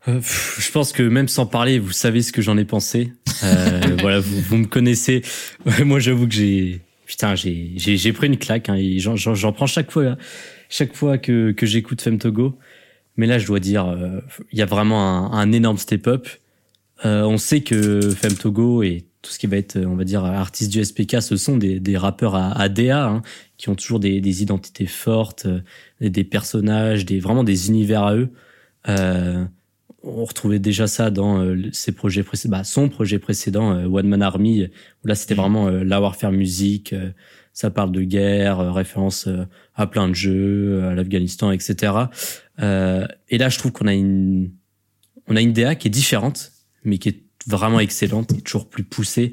Euh, 0.09 0.21
je 0.23 0.71
pense 0.71 0.93
que 0.93 1.03
même 1.03 1.29
sans 1.29 1.47
parler, 1.47 1.79
vous 1.79 1.93
savez 1.93 2.23
ce 2.23 2.33
que 2.33 2.43
j'en 2.43 2.57
ai 2.57 2.65
pensé. 2.65 3.13
Euh, 3.45 3.81
voilà, 4.01 4.21
vous, 4.21 4.41
vous, 4.41 4.57
me 4.57 4.67
connaissez. 4.67 5.23
Moi, 5.85 6.01
j'avoue 6.01 6.27
que 6.27 6.35
j'ai, 6.35 6.81
putain, 7.07 7.35
j'ai, 7.35 7.73
j'ai, 7.77 8.13
pris 8.13 8.27
une 8.27 8.39
claque. 8.39 8.69
Hein, 8.69 8.79
j'en, 8.97 9.53
prends 9.53 9.67
chaque 9.67 9.91
fois, 9.91 10.17
chaque 10.69 10.95
fois 10.95 11.19
que, 11.19 11.53
que 11.53 11.67
j'écoute 11.67 12.01
Femtogo. 12.01 12.59
Mais 13.17 13.27
là, 13.27 13.39
je 13.39 13.47
dois 13.47 13.61
dire, 13.61 13.87
euh, 13.87 14.21
il 14.53 14.59
y 14.59 14.63
a 14.63 14.67
vraiment 14.67 15.33
un, 15.33 15.53
énorme 15.53 15.77
step-up. 15.77 16.29
Euh, 17.05 17.23
on 17.23 17.37
sait 17.37 17.61
que 17.61 18.01
Femme 18.11 18.35
Togo 18.35 18.83
et 18.83 19.05
tout 19.23 19.33
ce 19.33 19.39
qui 19.39 19.49
va 19.49 19.57
être, 19.57 19.77
on 19.77 19.97
va 19.97 20.05
dire, 20.05 20.25
artistes 20.25 20.71
du 20.71 20.83
SPK, 20.83 21.21
ce 21.21 21.37
sont 21.37 21.57
des, 21.57 21.81
des 21.81 21.97
rappeurs 21.97 22.37
à, 22.37 22.53
à 22.53 22.69
DA, 22.69 23.07
hein, 23.07 23.23
qui 23.57 23.69
ont 23.69 23.75
toujours 23.75 23.99
des, 23.99 24.21
des 24.21 24.43
identités 24.43 24.87
fortes, 24.87 25.47
euh, 25.47 25.61
des 26.01 26.25
personnages, 26.25 27.05
des 27.05 27.19
vraiment 27.19 27.45
des 27.45 27.69
univers 27.69 28.05
à 28.05 28.15
eux. 28.15 28.31
Euh, 28.89 29.45
on 30.03 30.25
retrouvait 30.25 30.59
déjà 30.61 30.87
ça 30.87 31.11
dans 31.11 31.41
euh, 31.43 31.57
ses 31.73 31.93
projets 31.93 32.23
précédents, 32.23 32.59
bah, 32.59 32.65
son 32.65 32.89
projet 32.89 33.19
précédent, 33.19 33.73
euh, 33.73 33.87
One 33.87 34.07
Man 34.09 34.23
Army, 34.23 34.69
où 35.05 35.09
là 35.09 35.15
c'était 35.15 35.35
Mhm. 35.35 35.41
vraiment 35.41 35.69
euh, 35.69 35.83
la 35.85 36.01
warfare 36.01 36.33
musique, 36.33 36.93
euh, 36.93 37.11
ça 37.53 37.71
parle 37.71 37.91
de 37.91 38.03
guerre, 38.03 38.61
euh, 38.61 38.71
référence 38.71 39.27
euh, 39.27 39.45
à 39.75 39.87
plein 39.87 40.09
de 40.09 40.15
jeux, 40.15 40.85
à 40.85 40.95
l'Afghanistan, 40.95 41.51
etc. 41.51 41.93
Euh, 42.61 43.07
et 43.29 43.39
là, 43.39 43.49
je 43.49 43.59
trouve 43.59 43.73
qu'on 43.73 43.87
a 43.89 43.95
une, 43.95 44.51
on 45.27 45.35
a 45.37 45.41
une 45.41 45.53
DA 45.53 45.75
qui 45.75 45.89
est 45.89 45.91
différente, 45.91 46.53
mais 46.85 46.99
qui 46.99 47.09
est 47.09 47.23
vraiment 47.49 47.81
excellente, 47.81 48.33
et 48.33 48.41
toujours 48.41 48.69
plus 48.69 48.85
poussée. 48.85 49.33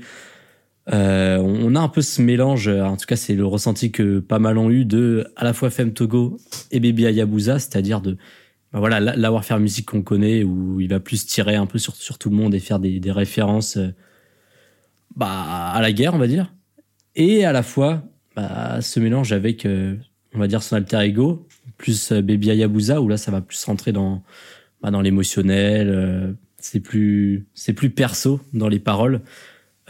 Euh, 0.92 1.38
on 1.38 1.74
a 1.76 1.80
un 1.80 1.88
peu 1.90 2.02
ce 2.02 2.22
mélange, 2.22 2.68
en 2.68 2.96
tout 2.96 3.08
cas 3.08 3.16
c'est 3.16 3.34
le 3.34 3.46
ressenti 3.46 3.92
que 3.92 4.20
pas 4.20 4.38
mal 4.38 4.60
ont 4.60 4.70
eu 4.70 4.86
de 4.86 5.26
à 5.36 5.44
la 5.44 5.54
fois 5.54 5.72
Femme 5.72 5.94
Togo 5.94 6.38
et 6.72 6.80
Baby 6.80 7.08
Hayabusa, 7.08 7.58
c'est-à-dire 7.58 8.02
de 8.02 8.18
bah 8.76 8.82
voilà 8.82 9.00
la, 9.00 9.16
la 9.16 9.32
warfare 9.32 9.62
musique 9.62 9.86
qu'on 9.86 10.02
connaît 10.02 10.44
où 10.44 10.82
il 10.82 10.90
va 10.90 11.00
plus 11.00 11.26
tirer 11.26 11.56
un 11.56 11.66
peu 11.66 11.80
sur, 11.80 11.96
sur 11.96 12.18
tout 12.18 12.30
le 12.30 12.36
monde 12.36 12.54
et 12.54 12.60
faire 12.60 12.78
des, 12.78 13.00
des 13.00 13.12
références 13.14 13.78
euh, 13.78 13.94
bah, 15.16 15.72
à 15.72 15.82
la 15.82 15.94
guerre 15.94 16.14
on 16.14 16.18
va 16.18 16.28
dire. 16.28 16.54
Et 17.16 17.46
à 17.46 17.54
la 17.54 17.64
fois 17.64 18.04
bah, 18.36 18.82
ce 18.82 19.00
mélange 19.00 19.32
avec 19.32 19.66
euh, 19.66 19.96
on 20.34 20.40
va 20.40 20.48
dire 20.48 20.62
son 20.62 20.76
alter 20.76 21.00
ego 21.04 21.48
plus 21.78 22.12
euh, 22.12 22.22
Baby 22.22 22.52
Hayabusa 22.52 23.00
où 23.00 23.08
là 23.08 23.16
ça 23.16 23.32
va 23.32 23.40
plus 23.40 23.64
rentrer 23.64 23.94
dans 23.94 24.24
bah, 24.82 24.92
dans 24.92 25.00
l'émotionnel 25.00 25.88
euh, 25.90 26.34
c'est 26.58 26.82
plus 26.82 27.48
c'est 27.54 27.72
plus 27.72 27.92
perso 27.92 28.42
dans 28.52 28.68
les 28.68 28.80
paroles. 28.80 29.22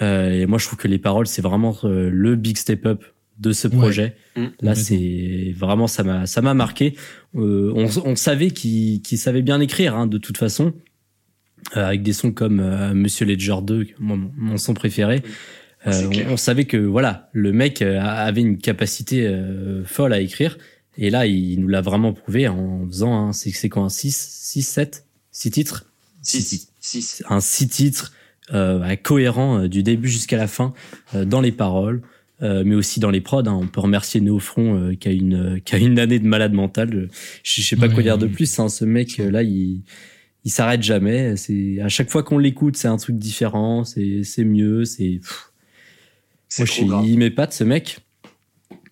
Euh, 0.04 0.30
et 0.30 0.46
moi 0.46 0.60
je 0.60 0.68
trouve 0.68 0.78
que 0.78 0.88
les 0.88 1.00
paroles 1.00 1.26
c'est 1.26 1.42
vraiment 1.42 1.76
le 1.84 2.36
big 2.36 2.56
step 2.56 2.86
up 2.86 3.04
de 3.40 3.52
ce 3.52 3.68
Ouais. 3.68 3.76
projet. 3.78 4.16
Mm. 4.36 4.42
là 4.42 4.48
Complètement. 4.74 4.76
c'est 4.76 5.54
vraiment 5.58 5.88
ça 5.88 6.04
m'a 6.04 6.26
ça 6.26 6.42
m'a 6.42 6.54
marqué. 6.54 6.96
Euh, 7.36 7.72
on, 7.76 7.88
on 8.06 8.16
savait 8.16 8.52
qu'il 8.52 9.02
qu'il 9.02 9.18
savait 9.18 9.42
bien 9.42 9.60
écrire 9.60 9.96
hein, 9.96 10.08
de 10.08 10.18
toute 10.18 10.38
façon 10.38 10.74
euh, 11.76 11.86
avec 11.86 12.02
des 12.04 12.14
sons 12.14 12.32
comme 12.32 12.60
euh, 12.60 12.94
Monsieur 12.94 13.26
Ledger 13.26 13.56
2 13.64 13.88
mon, 14.00 14.32
mon 14.38 14.58
son 14.58 14.74
préféré. 14.74 15.22
Euh, 15.88 16.10
on, 16.28 16.34
on 16.34 16.38
savait 16.38 16.66
que 16.66 16.78
voilà 16.78 17.30
le 17.34 17.52
mec 17.52 17.82
euh, 17.82 18.00
avait 18.02 18.42
une 18.42 18.58
capacité 18.58 19.26
euh, 19.28 19.84
folle 19.86 20.14
à 20.14 20.20
écrire. 20.20 20.58
Et 20.98 21.10
là 21.10 21.26
il 21.26 21.60
nous 21.60 21.68
l'a 21.68 21.82
vraiment 21.82 22.14
prouvé 22.14 22.48
en 22.48 22.86
faisant 22.88 23.14
hein, 23.28 23.34
c'est 23.34 23.52
c'est 23.52 23.70
quoi 23.70 23.84
un 23.84 23.90
6 23.90 24.16
6 24.16 24.62
7 24.64 25.06
6 25.32 25.52
titres? 25.52 25.86
6, 26.22 26.70
6. 26.80 27.24
un 27.30 27.40
six 27.40 27.68
titres 27.68 28.14
euh, 28.54 28.96
cohérent 28.96 29.60
euh, 29.64 29.68
du 29.68 29.84
début 29.84 30.08
jusqu'à 30.08 30.38
la 30.38 30.48
fin 30.48 30.74
euh, 31.14 31.24
dans 31.26 31.42
les 31.42 31.52
paroles 31.52 32.02
euh, 32.42 32.64
mais 32.66 32.76
aussi 32.76 33.00
dans 33.00 33.12
les 33.12 33.22
prods 33.22 33.48
hein. 33.48 33.60
on 33.62 33.68
peut 33.68 33.82
remercier 33.82 34.20
Néofront 34.22 34.76
euh, 34.76 34.96
qui 34.96 35.08
a 35.08 35.12
une 35.12 35.56
euh, 35.56 35.60
qui 35.60 35.76
a 35.76 35.78
une 35.78 36.00
année 36.00 36.20
de 36.20 36.28
malade 36.28 36.54
mental 36.54 37.10
je, 37.44 37.62
je 37.62 37.66
sais 37.66 37.78
pas 37.78 37.88
quoi 37.88 38.04
dire 38.04 38.18
de 38.18 38.28
plus 38.28 38.60
hein. 38.60 38.68
ce 38.68 38.84
mec 38.84 39.20
euh, 39.20 39.32
là 39.32 39.42
il 39.44 39.84
il 40.44 40.52
s'arrête 40.52 40.84
jamais 40.84 41.38
c'est 41.38 41.80
à 41.82 41.88
chaque 41.88 42.10
fois 42.10 42.24
qu'on 42.24 42.38
l'écoute 42.38 42.76
c'est 42.76 42.90
un 42.90 42.98
truc 42.98 43.18
différent 43.18 43.84
c'est 43.86 44.24
c'est 44.24 44.44
mieux 44.44 44.84
c'est 44.84 45.22
moi, 46.60 46.66
je 46.66 47.08
il 47.08 47.18
m'épate 47.18 47.54
ce 47.54 47.64
mec. 47.64 48.00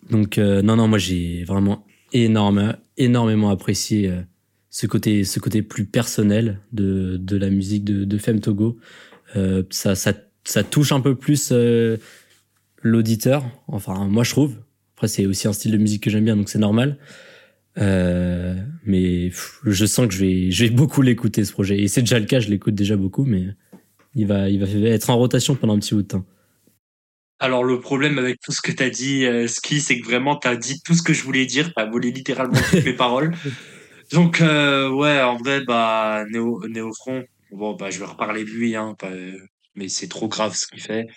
Donc 0.09 0.37
euh, 0.37 0.61
non 0.61 0.75
non, 0.75 0.87
moi 0.87 0.97
j'ai 0.97 1.43
vraiment 1.43 1.85
énorme, 2.11 2.75
énormément 2.97 3.49
apprécié 3.49 4.09
euh, 4.09 4.21
ce 4.69 4.87
côté, 4.87 5.23
ce 5.23 5.39
côté 5.39 5.61
plus 5.61 5.85
personnel 5.85 6.59
de, 6.71 7.17
de 7.17 7.37
la 7.37 7.49
musique 7.49 7.83
de, 7.83 8.03
de 8.03 8.17
Femme 8.17 8.39
Togo. 8.39 8.77
Euh, 9.35 9.63
ça, 9.69 9.95
ça, 9.95 10.13
ça 10.43 10.63
touche 10.63 10.91
un 10.91 10.99
peu 10.99 11.15
plus 11.15 11.49
euh, 11.51 11.97
l'auditeur. 12.83 13.43
Enfin, 13.67 14.05
moi 14.05 14.23
je 14.23 14.31
trouve. 14.31 14.57
Après, 14.95 15.07
c'est 15.07 15.25
aussi 15.25 15.47
un 15.47 15.53
style 15.53 15.71
de 15.71 15.77
musique 15.77 16.03
que 16.03 16.09
j'aime 16.09 16.25
bien, 16.25 16.35
donc 16.35 16.49
c'est 16.49 16.59
normal. 16.59 16.97
Euh, 17.79 18.55
mais 18.85 19.29
pff, 19.29 19.59
je 19.65 19.85
sens 19.85 20.07
que 20.07 20.13
je 20.13 20.19
vais, 20.19 20.51
je 20.51 20.65
vais 20.65 20.69
beaucoup 20.69 21.01
l'écouter 21.01 21.43
ce 21.43 21.51
projet. 21.51 21.79
Et 21.79 21.87
c'est 21.87 22.01
déjà 22.01 22.19
le 22.19 22.25
cas, 22.25 22.39
je 22.39 22.49
l'écoute 22.49 22.75
déjà 22.75 22.95
beaucoup, 22.95 23.25
mais 23.25 23.47
il 24.15 24.27
va, 24.27 24.49
il 24.49 24.59
va 24.59 24.89
être 24.89 25.09
en 25.09 25.17
rotation 25.17 25.55
pendant 25.55 25.75
un 25.75 25.79
petit 25.79 25.95
bout 25.95 26.03
de 26.03 26.07
temps. 26.07 26.25
Alors 27.39 27.63
le 27.63 27.79
problème 27.81 28.19
avec 28.19 28.39
tout 28.39 28.51
ce 28.51 28.61
que 28.61 28.71
t'as 28.71 28.89
dit, 28.89 29.25
euh, 29.25 29.47
Ski, 29.47 29.81
c'est 29.81 29.99
que 29.99 30.05
vraiment 30.05 30.35
t'as 30.35 30.55
dit 30.55 30.81
tout 30.85 30.93
ce 30.93 31.01
que 31.01 31.13
je 31.13 31.23
voulais 31.23 31.45
dire, 31.45 31.73
t'as 31.75 31.85
volé 31.85 32.11
littéralement 32.11 32.59
toutes 32.69 32.85
mes 32.85 32.93
paroles. 32.95 33.35
Donc 34.11 34.39
euh, 34.39 34.89
ouais, 34.89 35.19
en 35.19 35.35
vrai, 35.37 35.61
bah 35.65 36.23
Néo, 36.29 36.65
Néofront, 36.69 37.25
bon 37.51 37.73
bah 37.73 37.89
je 37.89 37.99
vais 37.99 38.05
reparler 38.05 38.45
de 38.45 38.49
lui, 38.49 38.75
hein, 38.75 38.95
mais 39.75 39.89
c'est 39.89 40.07
trop 40.07 40.27
grave 40.27 40.55
ce 40.55 40.67
qu'il 40.67 40.79
fait. 40.79 41.07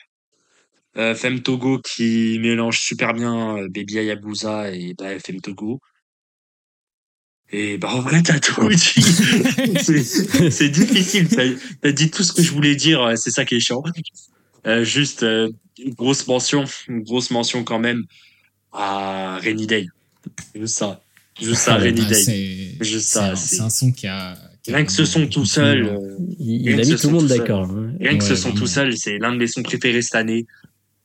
Euh, 0.98 1.14
Femme 1.14 1.40
Togo 1.42 1.78
qui 1.80 2.38
mélange 2.40 2.80
super 2.80 3.12
bien 3.12 3.58
euh, 3.58 3.68
Baby 3.68 3.98
Hayabusa 3.98 4.70
et 4.72 4.94
bah, 4.98 5.18
Femme 5.18 5.40
Togo. 5.42 5.80
Et 7.52 7.78
bah 7.78 7.88
en 7.94 8.00
vrai 8.00 8.22
t'as 8.22 8.40
tout 8.40 8.68
dit. 8.68 8.76
c'est 10.50 10.68
difficile. 10.68 11.28
T'as 11.80 11.92
dit 11.92 12.10
tout 12.10 12.22
ce 12.24 12.32
que 12.32 12.42
je 12.42 12.50
voulais 12.50 12.74
dire. 12.74 13.02
euh, 13.02 13.14
C'est 13.16 13.30
ça 13.30 13.44
qui 13.44 13.54
est 13.56 13.60
chiant. 13.60 13.82
Euh, 14.66 14.82
juste 14.84 15.22
euh, 15.22 15.50
une 15.78 15.94
grosse 15.94 16.26
mention, 16.26 16.64
une 16.88 17.02
grosse 17.02 17.30
mention 17.30 17.62
quand 17.62 17.78
même 17.78 18.02
à 18.72 19.38
Rainy 19.38 19.66
Day. 19.68 19.86
Juste 20.56 20.76
ça, 20.78 21.00
juste 21.40 21.60
ça, 21.62 21.74
Ah, 21.74 21.78
Rainy 21.78 22.00
Ah, 22.04 22.08
Day. 22.08 22.14
c'est 22.14 22.84
Juste 22.84 23.06
ça, 23.08 23.30
un, 23.32 23.36
c'est- 23.36 23.60
un 23.60 23.70
son 23.70 23.92
qui 23.92 24.06
a. 24.08 24.36
Rien 24.66 24.84
que 24.84 24.90
ce 24.90 25.04
son 25.04 25.28
tout 25.28 25.44
seul, 25.44 25.96
Il, 26.40 26.68
a 26.70 26.72
que 26.72 26.78
mis 26.80 26.84
ce 26.86 26.90
tout 26.90 26.92
le 26.94 26.98
son 26.98 27.10
monde 27.12 27.26
d'accord. 27.28 27.70
hein. 27.70 27.92
rien 28.00 28.18
que 28.18 28.24
ce 28.24 28.34
son 28.34 28.50
tout 28.52 28.66
seul, 28.66 28.96
c'est 28.96 29.18
l'un 29.18 29.30
de 29.32 29.36
mes 29.38 29.46
sons 29.46 29.62
préférés 29.62 30.02
cette 30.02 30.16
année. 30.16 30.46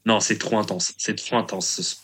Non, 0.06 0.20
c'est 0.20 0.38
trop 0.38 0.58
intense. 0.58 0.94
C'est 0.98 1.16
trop 1.16 1.38
intense. 1.38 1.68
ce 1.68 1.84
son. 1.84 1.98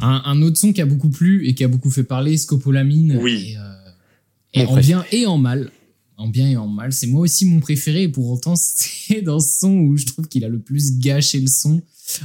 Un, 0.00 0.22
un 0.26 0.42
autre 0.42 0.58
son 0.58 0.72
qui 0.72 0.82
a 0.82 0.86
beaucoup 0.86 1.08
plu 1.08 1.46
et 1.46 1.54
qui 1.54 1.64
a 1.64 1.68
beaucoup 1.68 1.90
fait 1.90 2.04
parler, 2.04 2.36
Scopolamine. 2.36 3.18
Oui. 3.22 3.54
Et, 3.54 3.58
euh, 3.58 4.62
et 4.62 4.66
en 4.66 4.76
bien 4.76 5.04
et 5.12 5.26
en 5.26 5.38
mal. 5.38 5.70
En 6.18 6.28
bien 6.28 6.48
et 6.48 6.56
en 6.56 6.68
mal. 6.68 6.92
C'est 6.92 7.06
moi 7.06 7.22
aussi 7.22 7.46
mon 7.46 7.60
préféré. 7.60 8.02
Et 8.04 8.08
pour 8.08 8.30
autant, 8.30 8.54
c'est 8.56 9.22
dans 9.22 9.40
ce 9.40 9.60
son 9.60 9.72
où 9.78 9.96
je 9.96 10.06
trouve 10.06 10.28
qu'il 10.28 10.44
a 10.44 10.48
le 10.48 10.60
plus 10.60 10.98
gâché 10.98 11.40
le 11.40 11.46
son, 11.46 11.82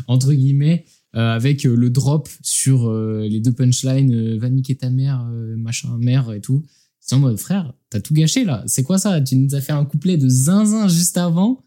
entre 0.08 0.34
guillemets, 0.34 0.86
euh, 1.16 1.34
avec 1.34 1.66
euh, 1.66 1.76
le 1.76 1.90
drop 1.90 2.30
sur 2.42 2.90
euh, 2.90 3.28
les 3.30 3.40
deux 3.40 3.52
punchlines, 3.52 4.14
euh, 4.14 4.38
va 4.40 4.50
niquer 4.50 4.76
ta 4.76 4.90
mère, 4.90 5.26
euh, 5.32 5.56
machin, 5.58 5.98
mère 5.98 6.32
et 6.34 6.42
tout. 6.42 6.64
C'est 7.00 7.16
en 7.16 7.20
mode, 7.20 7.38
frère, 7.38 7.74
t'as 7.90 8.00
tout 8.00 8.14
gâché 8.14 8.46
là. 8.46 8.64
C'est 8.68 8.84
quoi 8.84 8.98
ça? 8.98 9.20
Tu 9.22 9.36
nous 9.36 9.56
as 9.56 9.62
fait 9.62 9.74
un 9.74 9.86
couplet 9.86 10.18
de 10.18 10.30
zinzin 10.30 10.88
juste 10.88 11.18
avant. 11.18 11.64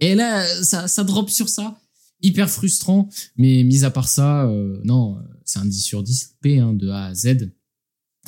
Et 0.00 0.14
là, 0.14 0.44
ça, 0.64 0.88
ça 0.88 1.04
drop 1.04 1.30
sur 1.30 1.48
ça. 1.48 1.76
Hyper 2.22 2.50
frustrant. 2.50 3.08
Mais 3.36 3.62
mis 3.62 3.84
à 3.84 3.90
part 3.90 4.08
ça, 4.08 4.48
euh, 4.48 4.80
non, 4.84 5.18
euh, 5.18 5.22
c'est 5.44 5.58
un 5.58 5.64
10 5.64 5.80
sur 5.80 6.02
10 6.02 6.36
P 6.40 6.58
hein, 6.58 6.74
de 6.74 6.88
A 6.88 7.06
à 7.06 7.14
Z. 7.14 7.50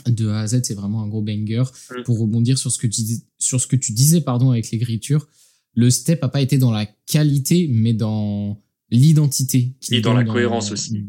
De 0.07 0.29
A 0.29 0.41
à 0.41 0.47
Z, 0.47 0.63
c'est 0.65 0.75
vraiment 0.75 1.03
un 1.03 1.09
gros 1.09 1.23
banger. 1.23 1.65
Mm. 1.91 2.03
Pour 2.05 2.19
rebondir 2.19 2.59
sur 2.59 2.71
ce 2.71 2.79
que 2.79 2.87
tu, 2.87 3.03
dis- 3.03 3.25
sur 3.39 3.61
ce 3.61 3.67
que 3.67 3.77
tu 3.77 3.93
disais 3.93 4.21
pardon, 4.21 4.51
avec 4.51 4.71
l'écriture, 4.71 5.29
le 5.75 5.91
step 5.91 6.23
a 6.25 6.29
pas 6.29 6.41
été 6.41 6.59
dans 6.59 6.71
la 6.71 6.87
qualité, 7.07 7.69
mais 7.69 7.93
dans 7.93 8.59
l'identité. 8.91 9.75
Et 9.91 10.01
dans 10.01 10.15
la 10.15 10.25
cohérence 10.25 10.71
aussi. 10.73 11.07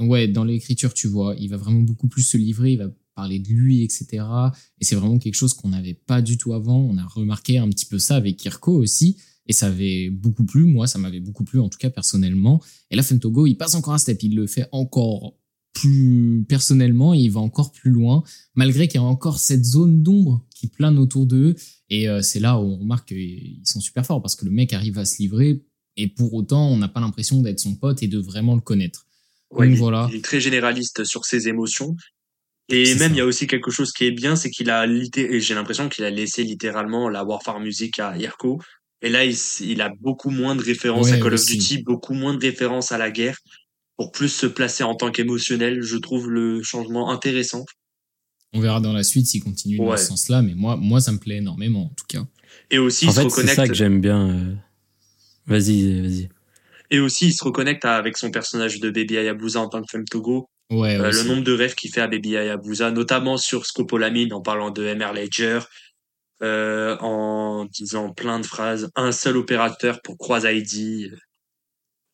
Ouais, 0.00 0.26
dans 0.26 0.44
l'écriture, 0.44 0.94
tu 0.94 1.06
vois, 1.06 1.36
il 1.38 1.48
va 1.48 1.56
vraiment 1.56 1.80
beaucoup 1.80 2.08
plus 2.08 2.22
se 2.22 2.36
livrer, 2.36 2.72
il 2.72 2.78
va 2.78 2.90
parler 3.14 3.38
de 3.38 3.48
lui, 3.48 3.82
etc. 3.82 4.24
Et 4.80 4.84
c'est 4.84 4.96
vraiment 4.96 5.18
quelque 5.18 5.34
chose 5.34 5.54
qu'on 5.54 5.68
n'avait 5.68 5.94
pas 5.94 6.22
du 6.22 6.38
tout 6.38 6.54
avant. 6.54 6.80
On 6.80 6.96
a 6.96 7.04
remarqué 7.04 7.58
un 7.58 7.68
petit 7.68 7.86
peu 7.86 7.98
ça 7.98 8.16
avec 8.16 8.38
Kirko 8.38 8.72
aussi. 8.72 9.18
Et 9.46 9.52
ça 9.52 9.66
avait 9.66 10.08
beaucoup 10.10 10.44
plu. 10.44 10.64
Moi, 10.64 10.86
ça 10.86 10.98
m'avait 10.98 11.20
beaucoup 11.20 11.44
plu, 11.44 11.58
en 11.58 11.68
tout 11.68 11.78
cas 11.78 11.90
personnellement. 11.90 12.62
Et 12.90 12.96
là, 12.96 13.02
Femtogo, 13.02 13.46
il 13.46 13.56
passe 13.56 13.74
encore 13.74 13.92
un 13.94 13.98
step. 13.98 14.22
Il 14.22 14.36
le 14.36 14.46
fait 14.46 14.66
encore 14.72 15.34
plus 15.74 16.44
personnellement. 16.48 17.14
Et 17.14 17.18
il 17.18 17.30
va 17.30 17.40
encore 17.40 17.72
plus 17.72 17.90
loin, 17.90 18.22
malgré 18.54 18.86
qu'il 18.88 19.00
y 19.00 19.04
a 19.04 19.06
encore 19.06 19.38
cette 19.38 19.64
zone 19.64 20.02
d'ombre 20.02 20.46
qui 20.54 20.68
plane 20.68 20.98
autour 20.98 21.26
d'eux. 21.26 21.56
Et 21.90 22.08
euh, 22.08 22.22
c'est 22.22 22.40
là 22.40 22.58
où 22.58 22.62
on 22.64 22.78
remarque 22.78 23.08
qu'ils 23.08 23.60
sont 23.64 23.80
super 23.80 24.06
forts 24.06 24.22
parce 24.22 24.36
que 24.36 24.44
le 24.44 24.50
mec 24.50 24.72
arrive 24.72 24.98
à 24.98 25.04
se 25.04 25.18
livrer. 25.18 25.62
Et 25.96 26.08
pour 26.08 26.32
autant, 26.34 26.68
on 26.68 26.76
n'a 26.78 26.88
pas 26.88 27.00
l'impression 27.00 27.42
d'être 27.42 27.58
son 27.60 27.74
pote 27.74 28.02
et 28.02 28.08
de 28.08 28.18
vraiment 28.18 28.54
le 28.54 28.60
connaître. 28.60 29.06
Ouais, 29.50 29.66
Donc 29.66 29.72
il, 29.72 29.76
est- 29.76 29.80
voilà. 29.80 30.08
il 30.10 30.16
est 30.18 30.24
très 30.24 30.40
généraliste 30.40 31.04
sur 31.04 31.24
ses 31.24 31.48
émotions. 31.48 31.96
Et 32.68 32.84
même, 32.94 32.98
ça. 32.98 33.08
il 33.08 33.16
y 33.16 33.20
a 33.20 33.26
aussi 33.26 33.46
quelque 33.46 33.70
chose 33.70 33.92
qui 33.92 34.04
est 34.04 34.12
bien, 34.12 34.36
c'est 34.36 34.48
qu'il 34.50 34.70
a 34.70 34.86
j'ai 34.86 35.54
l'impression 35.54 35.88
qu'il 35.88 36.04
a 36.04 36.10
laissé 36.10 36.44
littéralement 36.44 37.08
la 37.10 37.24
Warfare 37.24 37.60
Music 37.60 37.98
à 37.98 38.16
Irko. 38.16 38.62
Et 39.02 39.08
là, 39.08 39.24
il, 39.24 39.80
a 39.82 39.90
beaucoup 40.00 40.30
moins 40.30 40.54
de 40.56 40.62
références 40.62 41.06
Ouais, 41.08 41.14
à 41.14 41.18
Call 41.20 41.34
of. 41.34 41.44
Duty, 41.44 41.82
beaucoup 41.82 42.14
moins 42.14 42.34
de 42.34 42.40
références 42.40 42.92
à 42.92 42.98
la 42.98 43.10
guerre, 43.10 43.36
pour 43.96 44.12
plus 44.12 44.28
se 44.28 44.46
placer 44.46 44.84
en 44.84 44.94
tant 44.94 45.10
qu'émotionnel. 45.10 45.82
Je 45.82 45.96
trouve 45.96 46.30
le 46.30 46.62
changement 46.62 47.10
intéressant. 47.10 47.64
On 48.52 48.60
verra 48.60 48.80
dans 48.80 48.92
la 48.92 49.02
suite 49.02 49.26
s'il 49.26 49.42
continue 49.42 49.78
dans 49.78 49.96
ce 49.96 50.04
sens-là, 50.06 50.42
mais 50.42 50.54
moi, 50.54 50.76
moi, 50.76 51.00
ça 51.00 51.10
me 51.12 51.18
plaît 51.18 51.36
énormément, 51.38 51.86
en 51.86 51.94
tout 51.96 52.04
cas. 52.08 52.24
Et 52.70 52.78
aussi, 52.78 53.06
En 53.06 53.08
il 53.08 53.14
se 53.14 53.20
fait, 53.20 53.28
c'est 53.28 53.34
reconnecte. 53.36 53.56
ça 53.56 53.66
que 53.68 53.74
j'aime 53.74 54.00
bien. 54.00 54.28
euh. 54.30 54.54
Vas-y, 55.46 56.00
vas-y. 56.02 56.28
Et 56.90 57.00
aussi, 57.00 57.28
il 57.28 57.32
se 57.32 57.42
reconnecte 57.42 57.84
avec 57.84 58.16
son 58.18 58.30
personnage 58.30 58.78
de 58.78 58.90
Baby 58.90 59.16
Hayabusa 59.16 59.60
en 59.60 59.68
tant 59.68 59.80
que 59.82 59.90
femme 59.90 60.04
Togo. 60.04 60.46
Ouais, 60.70 60.96
Euh, 60.96 61.10
le 61.10 61.22
nombre 61.24 61.42
de 61.42 61.52
rêves 61.52 61.74
qu'il 61.74 61.90
fait 61.90 62.02
à 62.02 62.06
Baby 62.06 62.36
Hayabusa, 62.36 62.90
notamment 62.90 63.36
sur 63.38 63.66
Scopolamine, 63.66 64.32
en 64.32 64.40
parlant 64.42 64.70
de 64.70 64.82
MR 64.94 65.12
Ledger, 65.12 65.60
euh, 66.42 66.96
en 66.98 67.64
disant 67.66 68.12
plein 68.12 68.40
de 68.40 68.46
phrases. 68.46 68.90
Un 68.96 69.12
seul 69.12 69.36
opérateur 69.36 70.00
pour 70.02 70.18
Croise 70.18 70.44
ID, 70.44 71.10
euh, 71.12 71.16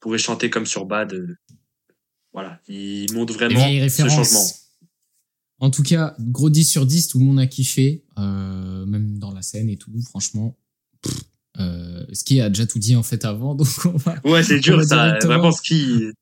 pourrait 0.00 0.18
chanter 0.18 0.50
comme 0.50 0.66
sur 0.66 0.86
Bad. 0.86 1.12
euh, 1.14 1.36
Voilà, 2.32 2.60
il 2.68 3.12
montre 3.14 3.32
Les 3.44 3.54
vraiment 3.54 3.88
ce 3.88 4.08
changement. 4.08 4.46
En 5.60 5.70
tout 5.70 5.82
cas, 5.82 6.14
gros 6.20 6.50
10 6.50 6.64
sur 6.64 6.86
10, 6.86 7.08
tout 7.08 7.18
le 7.18 7.24
monde 7.24 7.40
a 7.40 7.46
kiffé. 7.46 8.04
Euh, 8.18 8.86
même 8.86 9.18
dans 9.18 9.32
la 9.32 9.42
scène 9.42 9.68
et 9.68 9.76
tout. 9.76 9.90
Franchement, 10.08 10.56
euh, 11.58 12.04
Ski 12.12 12.40
a 12.40 12.48
déjà 12.48 12.66
tout 12.66 12.78
dit 12.78 12.96
en 12.96 13.02
fait 13.02 13.24
avant, 13.24 13.54
donc 13.56 13.68
on 13.84 13.96
va. 13.96 14.16
Ouais, 14.24 14.42
c'est 14.42 14.60
dur, 14.60 14.82
ça. 14.84 15.18
Vraiment, 15.18 15.52
Ski. 15.52 16.12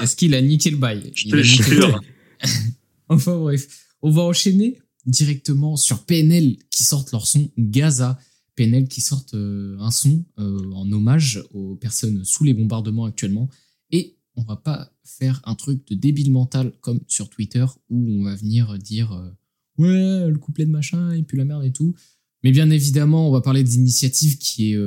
Est-ce 0.00 0.16
qu'il 0.16 0.34
a 0.34 0.40
niqué 0.40 0.70
le 0.70 0.76
bail? 0.78 1.12
Je 1.14 1.28
te 1.28 1.36
jure. 1.42 2.00
enfin 3.08 3.36
bref, 3.36 3.66
on 4.02 4.10
va 4.10 4.22
enchaîner 4.22 4.80
directement 5.08 5.76
sur 5.76 6.04
PNL 6.04 6.56
qui 6.70 6.84
sortent 6.84 7.12
leur 7.12 7.26
son 7.26 7.50
Gaza. 7.58 8.18
PNL 8.54 8.88
qui 8.88 9.00
sortent 9.00 9.34
euh, 9.34 9.76
un 9.78 9.90
son 9.90 10.24
euh, 10.38 10.70
en 10.72 10.90
hommage 10.90 11.44
aux 11.54 11.76
personnes 11.76 12.24
sous 12.24 12.44
les 12.44 12.54
bombardements 12.54 13.04
actuellement. 13.04 13.48
Et 13.90 14.16
on 14.34 14.42
va 14.42 14.56
pas 14.56 14.92
faire 15.04 15.40
un 15.44 15.54
truc 15.54 15.86
de 15.86 15.94
débile 15.94 16.32
mental 16.32 16.72
comme 16.80 17.00
sur 17.06 17.30
Twitter 17.30 17.64
où 17.88 18.20
on 18.20 18.24
va 18.24 18.34
venir 18.34 18.76
dire 18.78 19.12
euh, 19.12 19.30
ouais 19.78 20.28
le 20.28 20.38
couplet 20.38 20.66
de 20.66 20.70
machin 20.70 21.12
et 21.12 21.22
puis 21.22 21.38
la 21.38 21.44
merde 21.44 21.64
et 21.64 21.72
tout. 21.72 21.94
Mais 22.42 22.50
bien 22.50 22.68
évidemment, 22.70 23.28
on 23.28 23.32
va 23.32 23.40
parler 23.40 23.62
des 23.62 23.76
initiatives 23.76 24.38
qui 24.38 24.72
est 24.72 24.78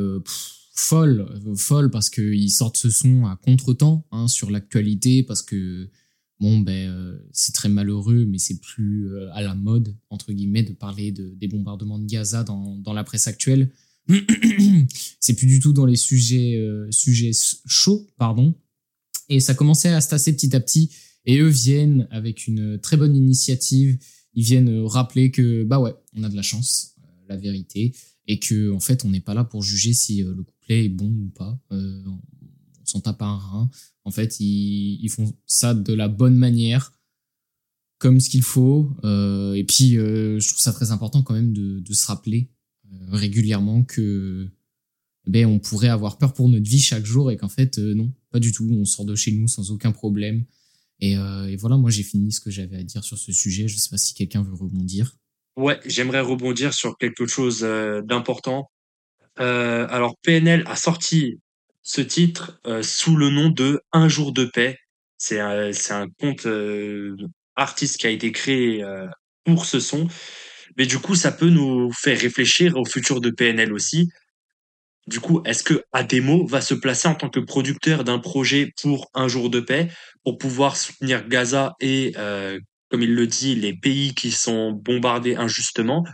folle, 0.73 1.27
folle 1.57 1.91
parce 1.91 2.09
qu'ils 2.09 2.51
sortent 2.51 2.77
ce 2.77 2.89
son 2.89 3.25
à 3.25 3.35
contre-temps 3.35 4.05
hein, 4.11 4.27
sur 4.29 4.51
l'actualité 4.51 5.23
parce 5.23 5.41
que 5.41 5.89
bon 6.41 6.59
ben 6.59 6.89
euh, 6.89 7.17
c'est 7.31 7.53
très 7.53 7.69
malheureux 7.69 8.25
mais 8.25 8.39
c'est 8.39 8.59
plus 8.59 9.07
euh, 9.07 9.31
à 9.31 9.43
la 9.43 9.53
mode 9.53 9.95
entre 10.09 10.33
guillemets 10.33 10.63
de 10.63 10.73
parler 10.73 11.11
de, 11.11 11.29
des 11.35 11.47
bombardements 11.47 11.99
de 11.99 12.07
Gaza 12.07 12.43
dans, 12.43 12.75
dans 12.77 12.93
la 12.93 13.03
presse 13.03 13.27
actuelle. 13.27 13.71
C'est 15.19 15.35
plus 15.35 15.45
du 15.45 15.59
tout 15.59 15.73
dans 15.73 15.85
les 15.85 15.95
sujets 15.95 16.57
euh, 16.57 16.89
sujets 16.89 17.31
chauds 17.67 18.07
pardon. 18.17 18.55
Et 19.29 19.39
ça 19.39 19.53
commençait 19.53 19.89
à 19.89 20.01
se 20.01 20.09
tasser 20.09 20.33
petit 20.33 20.53
à 20.55 20.59
petit. 20.59 20.89
Et 21.25 21.37
eux 21.37 21.47
viennent 21.47 22.07
avec 22.09 22.47
une 22.47 22.79
très 22.79 22.97
bonne 22.97 23.15
initiative. 23.15 23.99
Ils 24.33 24.43
viennent 24.43 24.83
rappeler 24.85 25.29
que 25.29 25.63
bah 25.63 25.79
ouais 25.79 25.93
on 26.17 26.23
a 26.23 26.29
de 26.29 26.35
la 26.35 26.41
chance 26.41 26.95
la 27.29 27.37
vérité. 27.37 27.93
Et 28.27 28.39
que 28.39 28.71
en 28.71 28.79
fait 28.79 29.05
on 29.05 29.09
n'est 29.09 29.21
pas 29.21 29.35
là 29.35 29.43
pour 29.43 29.61
juger 29.61 29.93
si 29.93 30.23
le 30.23 30.43
couplet 30.43 30.85
est 30.85 30.89
bon 30.89 31.07
ou 31.07 31.29
pas 31.29 31.61
s'en 32.91 33.01
tape 33.01 33.21
un 33.21 33.37
rein 33.37 33.69
en 34.03 34.11
fait, 34.11 34.39
ils, 34.39 35.09
font 35.09 35.33
ça 35.45 35.73
de 35.73 35.93
la 35.93 36.07
bonne 36.07 36.35
manière, 36.35 36.93
comme 37.99 38.19
ce 38.19 38.29
qu'il 38.29 38.41
faut. 38.41 38.91
Euh, 39.03 39.53
et 39.53 39.63
puis, 39.63 39.97
euh, 39.97 40.39
je 40.39 40.47
trouve 40.47 40.59
ça 40.59 40.73
très 40.73 40.91
important 40.91 41.21
quand 41.21 41.33
même 41.33 41.53
de, 41.53 41.93
se 41.93 42.07
rappeler 42.07 42.49
euh, 42.91 42.97
régulièrement 43.11 43.83
que 43.83 44.49
ben, 45.27 45.45
on 45.45 45.59
pourrait 45.59 45.89
avoir 45.89 46.17
peur 46.17 46.33
pour 46.33 46.49
notre 46.49 46.67
vie 46.67 46.79
chaque 46.79 47.05
jour 47.05 47.29
et 47.31 47.37
qu'en 47.37 47.49
fait, 47.49 47.77
non, 47.77 48.11
pas 48.31 48.39
du 48.39 48.51
tout. 48.51 48.67
On 48.71 48.85
sort 48.85 49.05
de 49.05 49.15
chez 49.15 49.31
nous 49.31 49.47
sans 49.47 49.71
aucun 49.71 49.91
problème. 49.91 50.45
Et, 50.99 51.13
et 51.13 51.55
voilà, 51.55 51.77
moi 51.77 51.89
j'ai 51.89 52.03
fini 52.03 52.31
ce 52.31 52.39
que 52.39 52.51
j'avais 52.51 52.77
à 52.77 52.83
dire 52.83 53.03
sur 53.03 53.17
ce 53.17 53.31
sujet. 53.31 53.67
Je 53.67 53.77
sais 53.77 53.89
pas 53.89 53.97
si 53.97 54.13
quelqu'un 54.13 54.43
veut 54.43 54.53
rebondir. 54.53 55.15
Ouais, 55.57 55.79
j'aimerais 55.85 56.21
rebondir 56.21 56.73
sur 56.73 56.97
quelque 56.97 57.27
chose 57.27 57.61
d'important. 57.61 58.71
alors 59.35 60.15
PNL 60.23 60.63
a 60.65 60.75
sorti 60.75 61.39
ce 61.83 62.01
titre 62.01 62.59
euh, 62.67 62.83
sous 62.83 63.15
le 63.15 63.29
nom 63.29 63.49
de 63.49 63.81
Un 63.91 64.07
jour 64.07 64.31
de 64.31 64.45
paix. 64.45 64.77
C'est 65.17 65.39
un, 65.39 65.71
c'est 65.73 65.93
compte 66.19 66.45
euh, 66.45 67.15
artiste 67.55 67.97
qui 67.97 68.07
a 68.07 68.09
été 68.09 68.31
créé 68.31 68.83
euh, 68.83 69.07
pour 69.45 69.65
ce 69.65 69.79
son. 69.79 70.07
Mais 70.77 70.85
du 70.85 70.99
coup, 70.99 71.15
ça 71.15 71.31
peut 71.31 71.49
nous 71.49 71.91
faire 71.91 72.19
réfléchir 72.19 72.77
au 72.77 72.85
futur 72.85 73.21
de 73.21 73.29
PNL 73.29 73.73
aussi. 73.73 74.09
Du 75.07 75.19
coup, 75.19 75.41
est-ce 75.45 75.63
que 75.63 75.83
Ademo 75.91 76.45
va 76.45 76.61
se 76.61 76.73
placer 76.73 77.07
en 77.07 77.15
tant 77.15 77.29
que 77.29 77.39
producteur 77.39 78.03
d'un 78.03 78.19
projet 78.19 78.71
pour 78.81 79.09
Un 79.13 79.27
jour 79.27 79.49
de 79.49 79.59
paix 79.59 79.89
pour 80.23 80.37
pouvoir 80.37 80.77
soutenir 80.77 81.27
Gaza 81.27 81.73
et, 81.81 82.13
comme 82.89 83.01
il 83.01 83.15
le 83.15 83.27
dit, 83.27 83.55
les 83.55 83.75
pays 83.75 84.13
qui 84.13 84.31
sont 84.31 84.71
bombardés 84.71 85.35
injustement? 85.35 86.05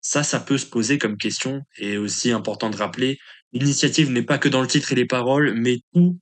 Ça, 0.00 0.22
ça 0.22 0.38
peut 0.38 0.58
se 0.58 0.66
poser 0.66 0.98
comme 0.98 1.16
question 1.16 1.62
et 1.76 1.98
aussi 1.98 2.30
important 2.30 2.70
de 2.70 2.76
rappeler 2.76 3.18
L'initiative 3.52 4.10
n'est 4.10 4.22
pas 4.22 4.38
que 4.38 4.48
dans 4.48 4.60
le 4.60 4.68
titre 4.68 4.92
et 4.92 4.96
les 4.96 5.06
paroles, 5.06 5.54
mais 5.54 5.78
tous 5.94 6.18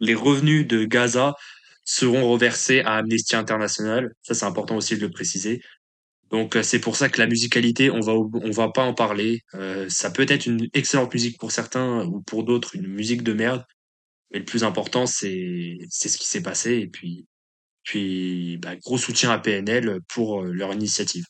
les 0.00 0.14
revenus 0.14 0.66
de 0.66 0.84
Gaza 0.84 1.34
seront 1.84 2.30
reversés 2.30 2.80
à 2.80 2.96
Amnesty 2.96 3.36
International. 3.36 4.12
Ça, 4.22 4.34
c'est 4.34 4.44
important 4.44 4.76
aussi 4.76 4.96
de 4.96 5.00
le 5.00 5.10
préciser. 5.10 5.62
Donc, 6.30 6.56
euh, 6.56 6.62
c'est 6.62 6.78
pour 6.78 6.96
ça 6.96 7.08
que 7.08 7.20
la 7.20 7.26
musicalité, 7.26 7.90
on 7.90 8.00
va, 8.00 8.14
on 8.14 8.50
va 8.50 8.70
pas 8.70 8.84
en 8.84 8.94
parler. 8.94 9.42
Euh, 9.54 9.86
ça 9.88 10.10
peut 10.10 10.26
être 10.28 10.46
une 10.46 10.68
excellente 10.72 11.12
musique 11.12 11.38
pour 11.38 11.52
certains 11.52 12.06
ou 12.06 12.22
pour 12.22 12.44
d'autres, 12.44 12.74
une 12.74 12.86
musique 12.86 13.22
de 13.22 13.32
merde. 13.32 13.64
Mais 14.32 14.38
le 14.38 14.44
plus 14.44 14.64
important, 14.64 15.04
c'est, 15.06 15.76
c'est 15.90 16.08
ce 16.08 16.16
qui 16.16 16.26
s'est 16.26 16.42
passé. 16.42 16.72
Et 16.78 16.86
puis, 16.86 17.26
puis, 17.82 18.56
bah, 18.58 18.76
gros 18.76 18.96
soutien 18.96 19.30
à 19.30 19.38
PNL 19.38 20.00
pour 20.08 20.42
euh, 20.42 20.52
leur 20.52 20.72
initiative. 20.72 21.24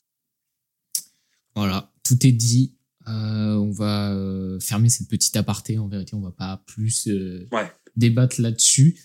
Voilà, 1.55 1.91
tout 2.03 2.25
est 2.25 2.31
dit. 2.31 2.73
Euh, 3.07 3.55
on 3.55 3.71
va 3.71 4.11
euh, 4.13 4.59
fermer 4.59 4.89
cette 4.89 5.07
petite 5.07 5.35
aparté. 5.35 5.77
En 5.77 5.87
vérité, 5.87 6.15
on 6.15 6.21
va 6.21 6.31
pas 6.31 6.63
plus 6.65 7.07
euh, 7.07 7.47
débattre 7.95 8.41
là-dessus. 8.41 8.99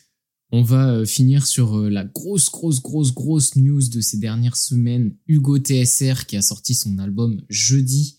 On 0.50 0.62
va 0.62 1.04
finir 1.04 1.46
sur 1.46 1.78
la 1.90 2.04
grosse, 2.04 2.50
grosse, 2.50 2.80
grosse, 2.80 3.12
grosse 3.12 3.56
news 3.56 3.86
de 3.88 4.00
ces 4.00 4.16
dernières 4.16 4.56
semaines. 4.56 5.14
Hugo 5.26 5.58
TSR 5.58 6.24
qui 6.26 6.38
a 6.38 6.42
sorti 6.42 6.74
son 6.74 6.98
album 6.98 7.42
jeudi. 7.50 8.16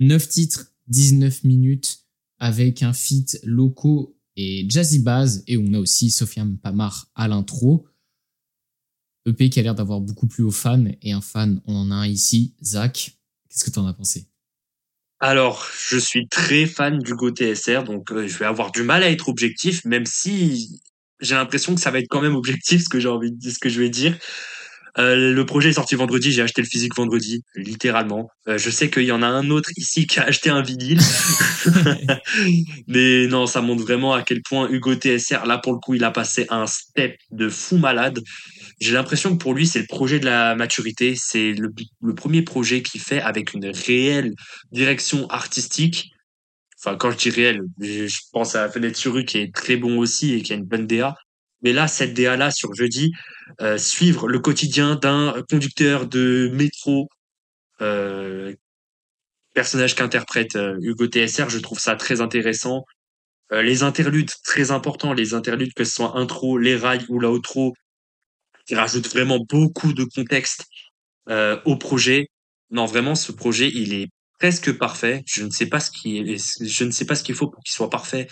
9 0.00 0.28
titres, 0.28 0.72
19 0.88 1.44
minutes 1.44 2.00
avec 2.38 2.82
un 2.82 2.92
feat 2.92 3.38
locaux 3.44 4.16
et 4.36 4.66
Jazzy 4.68 4.98
Baz. 5.00 5.44
Et 5.46 5.56
on 5.56 5.72
a 5.72 5.78
aussi 5.78 6.10
Sofiane 6.10 6.58
Pamar 6.58 7.10
à 7.14 7.28
l'intro. 7.28 7.86
EP 9.26 9.50
qui 9.50 9.60
a 9.60 9.62
l'air 9.62 9.74
d'avoir 9.74 10.00
beaucoup 10.00 10.26
plu 10.26 10.42
aux 10.42 10.50
fans. 10.50 10.84
Et 11.02 11.12
un 11.12 11.20
fan, 11.20 11.60
on 11.66 11.76
en 11.76 11.90
a 11.92 11.94
un 11.94 12.06
ici, 12.08 12.56
Zach. 12.62 13.18
Qu'est-ce 13.48 13.64
que 13.64 13.70
tu 13.70 13.78
en 13.78 13.86
as 13.86 13.94
pensé? 13.94 14.26
Alors, 15.20 15.68
je 15.90 15.98
suis 15.98 16.28
très 16.28 16.66
fan 16.66 16.98
du 17.00 17.14
Go 17.14 17.30
TSR, 17.30 17.82
donc 17.82 18.12
euh, 18.12 18.28
je 18.28 18.38
vais 18.38 18.44
avoir 18.44 18.70
du 18.70 18.84
mal 18.84 19.02
à 19.02 19.10
être 19.10 19.28
objectif, 19.28 19.84
même 19.84 20.06
si 20.06 20.80
j'ai 21.20 21.34
l'impression 21.34 21.74
que 21.74 21.80
ça 21.80 21.90
va 21.90 21.98
être 21.98 22.06
quand 22.08 22.20
même 22.20 22.36
objectif 22.36 22.84
ce 22.84 22.88
que 22.88 23.00
j'ai 23.00 23.08
envie 23.08 23.32
de 23.32 23.36
dire, 23.36 23.52
ce 23.52 23.58
que 23.58 23.68
je 23.68 23.80
vais 23.80 23.88
dire. 23.88 24.16
Euh, 24.98 25.32
le 25.32 25.46
projet 25.46 25.70
est 25.70 25.74
sorti 25.74 25.96
vendredi, 25.96 26.32
j'ai 26.32 26.42
acheté 26.42 26.62
le 26.62 26.66
physique 26.66 26.96
vendredi, 26.96 27.42
littéralement. 27.56 28.30
Euh, 28.48 28.58
je 28.58 28.70
sais 28.70 28.90
qu'il 28.90 29.04
y 29.04 29.12
en 29.12 29.22
a 29.22 29.26
un 29.26 29.50
autre 29.50 29.70
ici 29.76 30.06
qui 30.06 30.18
a 30.20 30.24
acheté 30.24 30.50
un 30.50 30.62
vinyle. 30.62 31.00
Mais 32.88 33.26
non, 33.26 33.46
ça 33.46 33.60
montre 33.60 33.82
vraiment 33.82 34.12
à 34.12 34.22
quel 34.22 34.42
point 34.42 34.68
Hugo 34.70 34.94
TSR, 34.94 35.46
là 35.46 35.58
pour 35.58 35.72
le 35.72 35.78
coup, 35.78 35.94
il 35.94 36.04
a 36.04 36.10
passé 36.10 36.46
un 36.50 36.66
step 36.66 37.16
de 37.30 37.48
fou 37.48 37.76
malade. 37.76 38.20
J'ai 38.80 38.92
l'impression 38.92 39.36
que 39.36 39.42
pour 39.42 39.54
lui, 39.54 39.66
c'est 39.66 39.80
le 39.80 39.86
projet 39.86 40.20
de 40.20 40.24
la 40.24 40.54
maturité. 40.54 41.14
C'est 41.16 41.52
le, 41.52 41.72
premier 42.14 42.42
projet 42.42 42.82
qu'il 42.82 43.00
fait 43.00 43.20
avec 43.20 43.52
une 43.52 43.66
réelle 43.66 44.34
direction 44.70 45.26
artistique. 45.28 46.12
Enfin, 46.78 46.96
quand 46.96 47.10
je 47.10 47.16
dis 47.16 47.30
réel, 47.30 47.62
je 47.80 48.18
pense 48.32 48.54
à 48.54 48.68
rue 48.68 49.24
qui 49.24 49.38
est 49.38 49.52
très 49.52 49.76
bon 49.76 49.98
aussi 49.98 50.34
et 50.34 50.42
qui 50.42 50.52
a 50.52 50.56
une 50.56 50.64
bonne 50.64 50.86
DA. 50.86 51.16
Mais 51.62 51.72
là, 51.72 51.88
cette 51.88 52.14
DA-là, 52.14 52.52
sur 52.52 52.72
jeudi, 52.74 53.12
euh, 53.60 53.78
suivre 53.78 54.28
le 54.28 54.38
quotidien 54.38 54.94
d'un 54.94 55.42
conducteur 55.50 56.06
de 56.06 56.50
métro, 56.54 57.08
euh, 57.80 58.54
personnage 59.54 59.96
qu'interprète 59.96 60.54
euh, 60.54 60.78
Hugo 60.80 61.06
TSR, 61.06 61.50
je 61.50 61.58
trouve 61.58 61.80
ça 61.80 61.96
très 61.96 62.20
intéressant. 62.20 62.84
Les 63.50 63.82
interludes, 63.82 64.30
très 64.44 64.72
importants, 64.72 65.14
les 65.14 65.32
interludes, 65.32 65.72
que 65.72 65.82
ce 65.82 65.90
soit 65.90 66.18
intro, 66.18 66.58
les 66.58 66.76
rails 66.76 67.06
ou 67.08 67.18
la 67.18 67.30
outro, 67.30 67.72
qui 68.68 68.74
rajoute 68.74 69.08
vraiment 69.08 69.38
beaucoup 69.48 69.94
de 69.94 70.04
contexte 70.04 70.66
euh, 71.30 71.58
au 71.64 71.76
projet. 71.76 72.28
Non, 72.70 72.84
vraiment, 72.84 73.14
ce 73.14 73.32
projet, 73.32 73.70
il 73.74 73.94
est 73.94 74.08
presque 74.38 74.76
parfait. 74.76 75.24
Je 75.26 75.42
ne 75.42 75.50
sais 75.50 75.66
pas 75.66 75.80
ce 75.80 75.90
qui 75.90 76.18
est, 76.18 76.64
je 76.64 76.84
ne 76.84 76.90
sais 76.90 77.06
pas 77.06 77.14
ce 77.14 77.24
qu'il 77.24 77.34
faut 77.34 77.48
pour 77.48 77.62
qu'il 77.64 77.74
soit 77.74 77.88
parfait, 77.88 78.28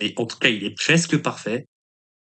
mais 0.00 0.14
en 0.16 0.24
tout 0.24 0.38
cas, 0.38 0.48
il 0.48 0.64
est 0.64 0.74
presque 0.74 1.18
parfait. 1.18 1.66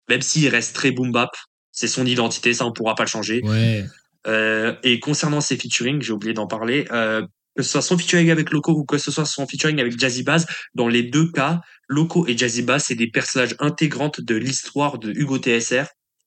Même 0.10 0.22
s'il 0.22 0.48
reste 0.50 0.76
très 0.76 0.92
boom 0.92 1.12
bap, 1.12 1.30
c'est 1.72 1.88
son 1.88 2.06
identité, 2.06 2.54
ça 2.54 2.66
on 2.66 2.74
pourra 2.74 2.96
pas 2.96 3.04
le 3.04 3.10
changer. 3.10 3.42
Ouais. 3.44 3.86
Euh, 4.26 4.76
et 4.84 5.00
concernant 5.00 5.40
ses 5.40 5.56
featuring, 5.56 6.02
j'ai 6.02 6.12
oublié 6.12 6.34
d'en 6.34 6.48
parler. 6.48 6.86
Euh, 6.92 7.22
que 7.56 7.62
ce 7.62 7.70
soit 7.70 7.84
son 7.84 8.00
featuring 8.00 8.32
avec 8.32 8.50
Loco 8.50 8.72
ou 8.72 8.84
que 8.84 8.98
ce 8.98 9.12
soit 9.12 9.26
son 9.26 9.46
featuring 9.46 9.80
avec 9.80 10.00
Jazzy 10.00 10.24
Bass, 10.24 10.48
dans 10.74 10.88
les 10.88 11.04
deux 11.04 11.32
cas, 11.32 11.62
Loco 11.88 12.26
et 12.26 12.36
Jazzy 12.36 12.64
Bass, 12.64 12.86
c'est 12.88 12.96
des 12.96 13.12
personnages 13.12 13.56
intégrantes 13.60 14.22
de 14.22 14.34
l'histoire 14.34 14.98
de 14.98 15.12
Hugo 15.12 15.38
TSR 15.38 15.86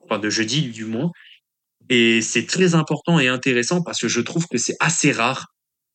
enfin 0.08 0.18
de 0.18 0.30
jeudi 0.30 0.68
du 0.70 0.84
moins. 0.84 1.10
Et 1.88 2.20
c'est 2.20 2.46
très 2.46 2.74
important 2.74 3.20
et 3.20 3.28
intéressant 3.28 3.82
parce 3.82 4.00
que 4.00 4.08
je 4.08 4.20
trouve 4.20 4.46
que 4.48 4.58
c'est 4.58 4.76
assez 4.80 5.12
rare 5.12 5.46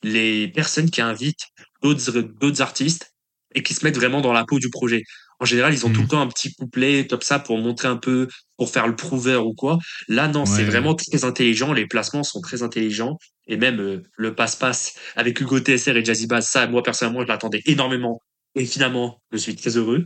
les 0.03 0.47
personnes 0.47 0.89
qui 0.89 1.01
invitent 1.01 1.47
d'autres 1.81 2.21
d'autres 2.21 2.61
artistes 2.61 3.11
et 3.53 3.63
qui 3.63 3.73
se 3.73 3.85
mettent 3.85 3.97
vraiment 3.97 4.21
dans 4.21 4.33
la 4.33 4.45
peau 4.45 4.59
du 4.59 4.69
projet. 4.69 5.03
En 5.39 5.45
général, 5.45 5.73
ils 5.73 5.85
ont 5.85 5.91
tout 5.91 6.01
le 6.01 6.05
hmm. 6.05 6.09
temps 6.09 6.21
un 6.21 6.27
petit 6.27 6.53
couplet 6.53 7.07
comme 7.07 7.21
ça 7.21 7.39
pour 7.39 7.57
montrer 7.57 7.87
un 7.87 7.97
peu, 7.97 8.27
pour 8.57 8.69
faire 8.69 8.87
le 8.87 8.95
prouveur 8.95 9.47
ou 9.47 9.53
quoi. 9.55 9.79
Là, 10.07 10.27
non, 10.27 10.45
c'est 10.45 10.63
vraiment 10.63 10.93
très 10.93 11.25
intelligent. 11.25 11.73
Les 11.73 11.87
placements 11.87 12.23
sont 12.23 12.41
très 12.41 12.61
intelligents. 12.61 13.17
Et 13.47 13.57
même 13.57 13.79
euh, 13.79 14.03
le 14.17 14.35
passe-passe 14.35 14.93
avec 15.15 15.41
Hugo 15.41 15.59
TSR 15.59 15.97
et 15.97 16.05
Jazzy 16.05 16.27
Bass, 16.27 16.47
ça, 16.47 16.67
moi, 16.67 16.83
personnellement, 16.83 17.21
je 17.21 17.27
l'attendais 17.27 17.61
énormément. 17.65 18.21
Et 18.53 18.65
finalement, 18.67 19.19
je 19.31 19.37
suis 19.37 19.55
très 19.55 19.77
heureux. 19.77 20.05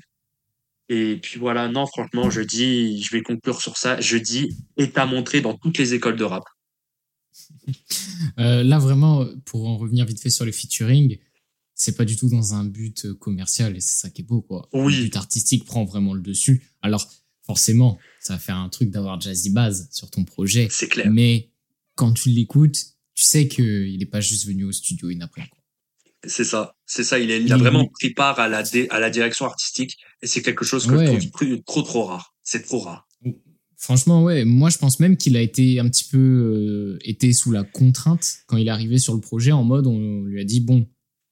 Et 0.89 1.17
puis 1.17 1.39
voilà, 1.39 1.67
non, 1.67 1.85
franchement, 1.87 2.29
je 2.29 2.41
dis, 2.41 3.01
je 3.01 3.11
vais 3.11 3.21
conclure 3.21 3.61
sur 3.61 3.77
ça. 3.77 3.99
Je 3.99 4.17
dis, 4.17 4.55
est 4.77 4.97
à 4.97 5.05
montrer 5.05 5.41
dans 5.41 5.57
toutes 5.57 5.77
les 5.77 5.93
écoles 5.93 6.17
de 6.17 6.23
rap. 6.23 6.43
Euh, 8.39 8.63
là, 8.63 8.79
vraiment, 8.79 9.25
pour 9.43 9.67
en 9.67 9.77
revenir 9.77 10.05
vite 10.05 10.21
fait 10.21 10.29
sur 10.29 10.45
le 10.45 10.51
featuring, 10.51 11.19
c'est 11.73 11.97
pas 11.97 12.05
du 12.05 12.15
tout 12.15 12.29
dans 12.29 12.53
un 12.53 12.63
but 12.63 13.11
commercial 13.13 13.75
et 13.75 13.81
c'est 13.81 13.95
ça 13.95 14.09
qui 14.09 14.21
est 14.21 14.25
beau 14.25 14.41
quoi. 14.41 14.69
Oui. 14.73 14.95
Le 14.95 15.03
but 15.03 15.15
artistique 15.17 15.65
prend 15.65 15.83
vraiment 15.83 16.13
le 16.13 16.21
dessus. 16.21 16.63
Alors 16.81 17.11
forcément, 17.45 17.99
ça 18.19 18.33
va 18.33 18.39
faire 18.39 18.55
un 18.55 18.69
truc 18.69 18.89
d'avoir 18.89 19.19
Jazzy 19.19 19.51
Baz 19.51 19.89
sur 19.91 20.09
ton 20.09 20.23
projet, 20.23 20.67
C'est 20.71 20.87
clair. 20.87 21.11
mais 21.11 21.51
quand 21.95 22.13
tu 22.13 22.29
l'écoutes, 22.29 22.77
tu 23.13 23.23
sais 23.23 23.47
que 23.47 23.61
il 23.61 24.01
est 24.01 24.07
pas 24.07 24.21
juste 24.21 24.47
venu 24.47 24.63
au 24.63 24.71
studio 24.71 25.09
une 25.09 25.21
après. 25.21 25.47
Quoi. 25.49 25.59
C'est 26.27 26.43
ça. 26.43 26.75
C'est 26.85 27.03
ça. 27.03 27.19
Il, 27.19 27.31
est, 27.31 27.41
il 27.41 27.51
a 27.53 27.57
vraiment 27.57 27.85
pris 27.87 28.11
part 28.13 28.39
à 28.39 28.47
la, 28.47 28.63
dé- 28.63 28.87
à 28.89 28.99
la 28.99 29.09
direction 29.09 29.45
artistique 29.45 29.95
et 30.21 30.27
c'est 30.27 30.41
quelque 30.41 30.65
chose 30.65 30.85
que 30.87 30.93
Ouais. 30.93 31.05
je 31.05 31.11
trouve 31.11 31.31
plus- 31.31 31.63
trop, 31.63 31.81
trop 31.81 32.03
rare. 32.05 32.35
C'est 32.43 32.63
trop 32.63 32.79
rare. 32.79 33.07
Franchement, 33.77 34.23
ouais, 34.23 34.45
moi 34.45 34.69
je 34.69 34.77
pense 34.77 34.99
même 34.99 35.17
qu'il 35.17 35.35
a 35.37 35.41
été 35.41 35.79
un 35.79 35.87
petit 35.89 36.05
peu 36.05 36.17
euh, 36.17 36.97
été 37.03 37.33
sous 37.33 37.51
la 37.51 37.63
contrainte 37.63 38.37
quand 38.47 38.57
il 38.57 38.67
est 38.67 38.71
arrivé 38.71 38.97
sur 38.97 39.13
le 39.13 39.19
projet 39.19 39.51
en 39.51 39.63
mode 39.63 39.85
on 39.85 40.21
lui 40.23 40.39
a 40.39 40.43
dit 40.45 40.61
bon, 40.61 40.87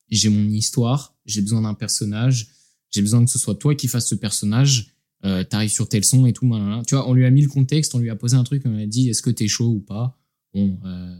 j'ai 0.10 0.30
mon 0.30 0.48
histoire, 0.50 1.16
j'ai 1.26 1.42
besoin 1.42 1.62
d'un 1.62 1.74
personnage, 1.74 2.48
j'ai 2.92 3.02
besoin 3.02 3.24
que 3.26 3.32
ce 3.32 3.40
soit 3.40 3.56
toi 3.56 3.74
qui 3.76 3.88
fasses 3.88 4.08
ce 4.08 4.16
personnage, 4.16 4.94
euh, 5.26 5.44
t'arrives 5.44 5.72
sur 5.72 5.88
tel 5.88 6.04
son 6.04 6.26
et 6.26 6.34
tout, 6.34 6.46
malin, 6.46 6.84
tu 6.86 6.96
vois, 6.96 7.10
on 7.10 7.14
lui 7.14 7.26
a 7.26 7.30
mis 7.32 7.42
le 7.42 7.48
contexte, 7.48 7.96
on 7.96 8.00
lui 8.00 8.10
a 8.10 8.16
posé 8.16 8.36
un 8.36 8.44
truc, 8.44 8.62
on 8.66 8.72
lui 8.72 8.84
a 8.84 8.88
dit 8.88 9.10
est-ce 9.10 9.22
que 9.22 9.30
t'es 9.32 9.48
chaud 9.48 9.70
ou 9.70 9.80
pas? 9.80 10.20
Bon, 10.54 10.78
euh, 10.86 11.16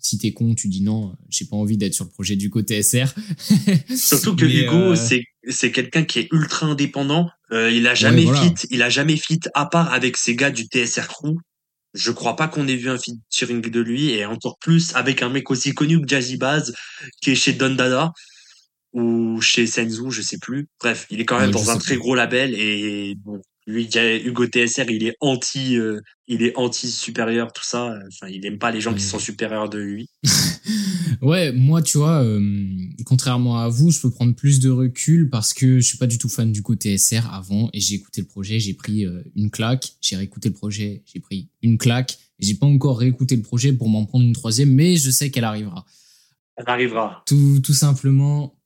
si 0.00 0.18
t'es 0.18 0.32
con, 0.32 0.54
tu 0.54 0.68
dis 0.68 0.82
non, 0.82 1.14
j'ai 1.28 1.44
pas 1.44 1.56
envie 1.56 1.76
d'être 1.76 1.94
sur 1.94 2.04
le 2.04 2.10
projet 2.10 2.36
du 2.36 2.50
côté 2.50 2.82
SR. 2.82 3.14
Surtout 3.96 4.34
que 4.36 4.44
Mais, 4.44 4.54
Hugo, 4.64 4.76
euh, 4.92 4.96
c'est 4.96 5.24
c'est 5.48 5.70
quelqu'un 5.72 6.04
qui 6.04 6.18
est 6.20 6.28
ultra 6.32 6.66
indépendant. 6.66 7.28
Euh, 7.52 7.70
il 7.70 7.86
a 7.86 7.94
jamais 7.94 8.24
voilà. 8.24 8.42
fit, 8.42 8.66
il 8.70 8.82
a 8.82 8.90
jamais 8.90 9.16
fit 9.16 9.40
à 9.54 9.66
part 9.66 9.92
avec 9.92 10.16
ses 10.16 10.34
gars 10.36 10.50
du 10.50 10.64
TSR 10.64 11.08
Crew. 11.08 11.36
Je 11.94 12.12
crois 12.12 12.36
pas 12.36 12.46
qu'on 12.48 12.68
ait 12.68 12.76
vu 12.76 12.88
un 12.88 12.98
featuring 12.98 13.60
de 13.62 13.80
lui 13.80 14.10
et 14.10 14.24
encore 14.24 14.58
plus 14.58 14.94
avec 14.94 15.22
un 15.22 15.28
mec 15.28 15.50
aussi 15.50 15.72
connu 15.74 16.00
que 16.00 16.06
Jazzy 16.06 16.36
Baz 16.36 16.72
qui 17.20 17.30
est 17.30 17.34
chez 17.34 17.52
Don 17.52 17.74
Dada 17.74 18.12
ou 18.92 19.40
chez 19.40 19.66
Senzu, 19.66 20.10
je 20.10 20.22
sais 20.22 20.38
plus. 20.38 20.68
Bref, 20.80 21.06
il 21.10 21.20
est 21.20 21.24
quand 21.24 21.38
même 21.38 21.50
Ouais, 21.50 21.52
dans 21.52 21.70
un 21.70 21.78
très 21.78 21.94
plus. 21.94 22.00
gros 22.00 22.14
label 22.14 22.54
et 22.54 23.14
bon, 23.24 23.40
lui, 23.70 23.88
Hugo 24.24 24.46
TSR, 24.46 24.90
il 24.90 25.04
est 25.04 25.16
anti, 25.20 25.76
euh, 25.76 26.00
il 26.26 26.42
est 26.42 26.56
anti 26.56 26.90
supérieur, 26.90 27.52
tout 27.52 27.64
ça. 27.64 27.94
Enfin, 28.08 28.30
il 28.30 28.44
aime 28.46 28.58
pas 28.58 28.70
les 28.70 28.80
gens 28.80 28.94
qui 28.94 29.02
sont 29.02 29.18
supérieurs 29.18 29.68
de 29.68 29.78
lui. 29.78 30.08
Ouais, 31.22 31.52
moi, 31.52 31.82
tu 31.82 31.98
vois, 31.98 32.22
euh, 32.22 32.40
contrairement 33.04 33.58
à 33.58 33.68
vous, 33.68 33.90
je 33.90 34.00
peux 34.00 34.10
prendre 34.10 34.34
plus 34.34 34.58
de 34.58 34.70
recul 34.70 35.28
parce 35.28 35.52
que 35.52 35.78
je 35.78 35.86
suis 35.86 35.98
pas 35.98 36.06
du 36.06 36.16
tout 36.16 36.30
fan 36.30 36.50
du 36.50 36.62
côté 36.62 36.96
SR 36.96 37.30
avant 37.30 37.68
et 37.74 37.80
j'ai 37.80 37.96
écouté 37.96 38.22
le 38.22 38.26
projet, 38.26 38.58
j'ai 38.58 38.72
pris 38.72 39.04
euh, 39.04 39.22
une 39.36 39.50
claque, 39.50 39.92
j'ai 40.00 40.16
réécouté 40.16 40.48
le 40.48 40.54
projet, 40.54 41.02
j'ai 41.12 41.20
pris 41.20 41.50
une 41.62 41.76
claque 41.76 42.16
j'ai 42.40 42.54
pas 42.54 42.66
encore 42.66 42.98
réécouté 42.98 43.36
le 43.36 43.42
projet 43.42 43.72
pour 43.72 43.88
m'en 43.88 44.06
prendre 44.06 44.24
une 44.24 44.32
troisième, 44.32 44.72
mais 44.74 44.96
je 44.96 45.10
sais 45.10 45.30
qu'elle 45.30 45.44
arrivera. 45.44 45.84
Elle 46.56 46.68
arrivera. 46.68 47.22
Tout, 47.26 47.60
tout 47.62 47.74
simplement. 47.74 48.56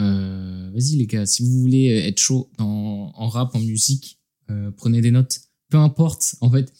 Euh, 0.00 0.70
Vas-y 0.72 0.96
les 0.96 1.06
gars, 1.06 1.26
si 1.26 1.42
vous 1.42 1.60
voulez 1.60 1.86
être 1.86 2.18
chaud 2.18 2.50
en 2.58 3.28
rap, 3.28 3.54
en 3.54 3.60
musique, 3.60 4.20
euh, 4.50 4.70
prenez 4.76 5.00
des 5.00 5.10
notes. 5.10 5.40
Peu 5.68 5.78
importe, 5.78 6.36
en 6.40 6.50
fait. 6.50 6.72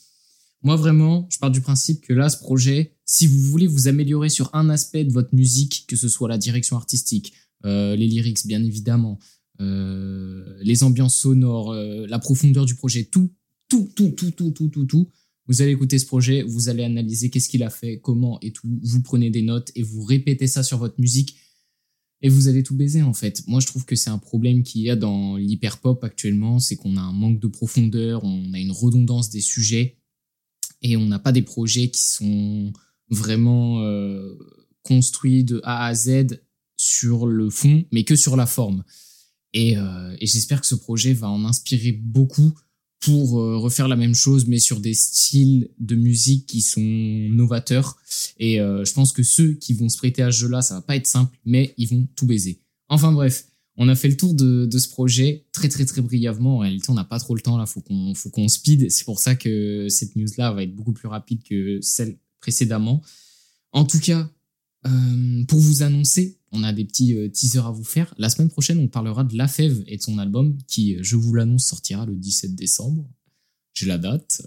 Moi 0.63 0.77
vraiment, 0.77 1.27
je 1.31 1.39
pars 1.39 1.51
du 1.51 1.61
principe 1.61 2.03
que 2.03 2.13
là, 2.13 2.29
ce 2.29 2.37
projet, 2.37 2.95
si 3.07 3.27
vous 3.27 3.41
voulez 3.41 3.67
vous 3.67 3.89
améliorer 3.89 4.29
sur 4.29 4.55
un 4.55 4.69
aspect 4.69 5.05
de 5.05 5.13
votre 5.13 5.35
musique, 5.35 5.85
que 5.89 5.97
ce 5.97 6.09
soit 6.09 6.29
la 6.29 6.37
direction 6.37 6.77
artistique, 6.77 7.33
euh, 7.65 7.97
les 7.97 8.07
lyrics 8.07 8.47
bien 8.47 8.63
évidemment, 8.63 9.19
euh, 9.61 10.59
les 10.63 10.83
ambiances 10.83 11.17
sonores, 11.17 11.73
euh, 11.73 12.07
la 12.07 12.19
profondeur 12.19 12.67
du 12.67 12.75
projet, 12.75 13.05
tout, 13.05 13.31
tout, 13.69 13.91
tout, 13.95 14.11
tout, 14.11 14.31
tout, 14.33 14.51
tout, 14.51 14.69
tout, 14.69 14.85
tout, 14.85 15.09
vous 15.47 15.63
allez 15.63 15.73
écouter 15.73 15.99
ce 15.99 16.07
projet, 16.07 16.43
vous 16.43 16.69
allez 16.69 16.85
analyser 16.85 17.31
qu'est-ce 17.31 17.49
qu'il 17.49 17.63
a 17.63 17.71
fait, 17.71 17.99
comment 17.99 18.39
et 18.41 18.53
tout. 18.53 18.69
Vous 18.83 19.01
prenez 19.01 19.31
des 19.31 19.43
notes 19.43 19.73
et 19.75 19.83
vous 19.83 20.03
répétez 20.03 20.47
ça 20.47 20.63
sur 20.63 20.79
votre 20.79 21.01
musique 21.01 21.37
et 22.23 22.29
vous 22.29 22.49
allez 22.49 22.63
tout 22.63 22.75
baiser 22.75 23.03
en 23.03 23.15
fait. 23.15 23.43
Moi, 23.47 23.61
je 23.61 23.67
trouve 23.67 23.85
que 23.85 23.97
c'est 23.97 24.11
un 24.11 24.19
problème 24.19 24.63
qu'il 24.63 24.83
y 24.83 24.91
a 24.91 24.97
dans 24.97 25.37
l'hyper 25.37 25.79
pop 25.79 26.03
actuellement, 26.05 26.59
c'est 26.59 26.77
qu'on 26.77 26.97
a 26.97 27.01
un 27.01 27.13
manque 27.13 27.41
de 27.41 27.49
profondeur, 27.49 28.25
on 28.25 28.53
a 28.53 28.59
une 28.59 28.73
redondance 28.73 29.31
des 29.31 29.41
sujets 29.41 29.99
et 30.83 30.97
on 30.97 31.07
n'a 31.07 31.19
pas 31.19 31.33
des 31.33 31.43
projets 31.43 31.89
qui 31.89 32.03
sont 32.03 32.73
vraiment 33.09 33.83
euh, 33.83 34.35
construits 34.83 35.45
de 35.45 35.61
A 35.65 35.87
à 35.87 35.95
Z 35.95 36.41
sur 36.77 37.27
le 37.27 37.51
fond, 37.51 37.85
mais 37.93 38.05
que 38.05 38.17
sur 38.17 38.37
la 38.37 38.47
forme. 38.47 38.85
Et, 39.53 39.77
euh, 39.77 40.17
et 40.21 40.27
j'espère 40.27 40.61
que 40.61 40.67
ce 40.67 40.75
projet 40.75 41.13
va 41.13 41.29
en 41.29 41.45
inspirer 41.45 41.93
beaucoup 41.93 42.53
pour 43.01 43.41
euh, 43.41 43.57
refaire 43.57 43.89
la 43.89 43.97
même 43.97 44.15
chose, 44.15 44.47
mais 44.47 44.59
sur 44.59 44.81
des 44.81 44.95
styles 44.95 45.71
de 45.79 45.97
musique 45.97 46.47
qui 46.47 46.61
sont 46.61 46.81
novateurs. 46.81 47.99
Et 48.39 48.61
euh, 48.61 48.85
je 48.85 48.93
pense 48.93 49.13
que 49.13 49.23
ceux 49.23 49.55
qui 49.55 49.73
vont 49.75 49.89
se 49.89 49.97
prêter 49.97 50.23
à 50.23 50.31
ce 50.31 50.39
jeu-là, 50.39 50.63
ça 50.63 50.75
va 50.75 50.83
pas 50.83 50.97
être 50.97 51.07
simple, 51.07 51.39
mais 51.45 51.75
ils 51.79 51.89
vont 51.89 52.07
tout 52.15 52.27
baiser. 52.27 52.61
Enfin 52.89 53.13
bref, 53.13 53.47
on 53.77 53.89
a 53.89 53.95
fait 53.95 54.09
le 54.09 54.17
tour 54.17 54.35
de, 54.35 54.67
de 54.67 54.79
ce 54.79 54.89
projet 54.89 55.47
très 55.53 55.69
très 55.69 55.87
très 55.87 56.03
brièvement. 56.03 56.57
En 56.57 56.59
réalité, 56.59 56.91
on 56.91 56.95
n'a 56.95 57.05
pas 57.05 57.19
trop 57.19 57.35
le 57.35 57.41
temps 57.41 57.57
là, 57.57 57.65
faut 57.65 57.81
qu'on 57.81 58.15
faut 58.15 58.29
qu'on 58.29 58.49
speed. 58.49 58.91
C'est 58.91 59.05
pour 59.05 59.19
ça 59.19 59.35
que 59.35 59.89
cette 59.89 60.17
news-là 60.17 60.53
va 60.53 60.63
être 60.63 60.75
beaucoup 60.75 60.93
plus 60.93 61.09
rapide 61.09 61.43
que 61.43 61.79
celle 61.81 62.19
précédemment. 62.41 63.03
En 63.73 63.85
tout 63.85 64.01
cas, 64.01 64.31
euh, 64.87 65.45
pour 65.45 65.59
vous 65.59 65.83
annoncer, 65.83 66.40
on 66.53 66.63
a 66.65 66.73
des 66.73 66.85
petits 66.85 67.15
euh, 67.15 67.29
teasers 67.29 67.67
à 67.67 67.71
vous 67.71 67.85
faire. 67.85 68.13
La 68.19 68.29
semaine 68.31 68.51
prochaine, 68.51 68.79
on 68.79 68.89
parlera 68.89 69.25
de 69.25 69.37
La 69.37 69.47
Fève 69.49 69.83
et 69.87 69.97
de 69.97 70.03
son 70.03 70.19
album 70.19 70.57
qui, 70.67 70.97
je 71.01 71.17
vous 71.17 71.33
l'annonce, 71.35 71.65
sortira 71.67 72.07
le 72.07 72.15
17 72.17 72.55
décembre. 72.55 73.09
J'ai 73.75 73.87
la 73.87 73.99
date. 73.99 74.43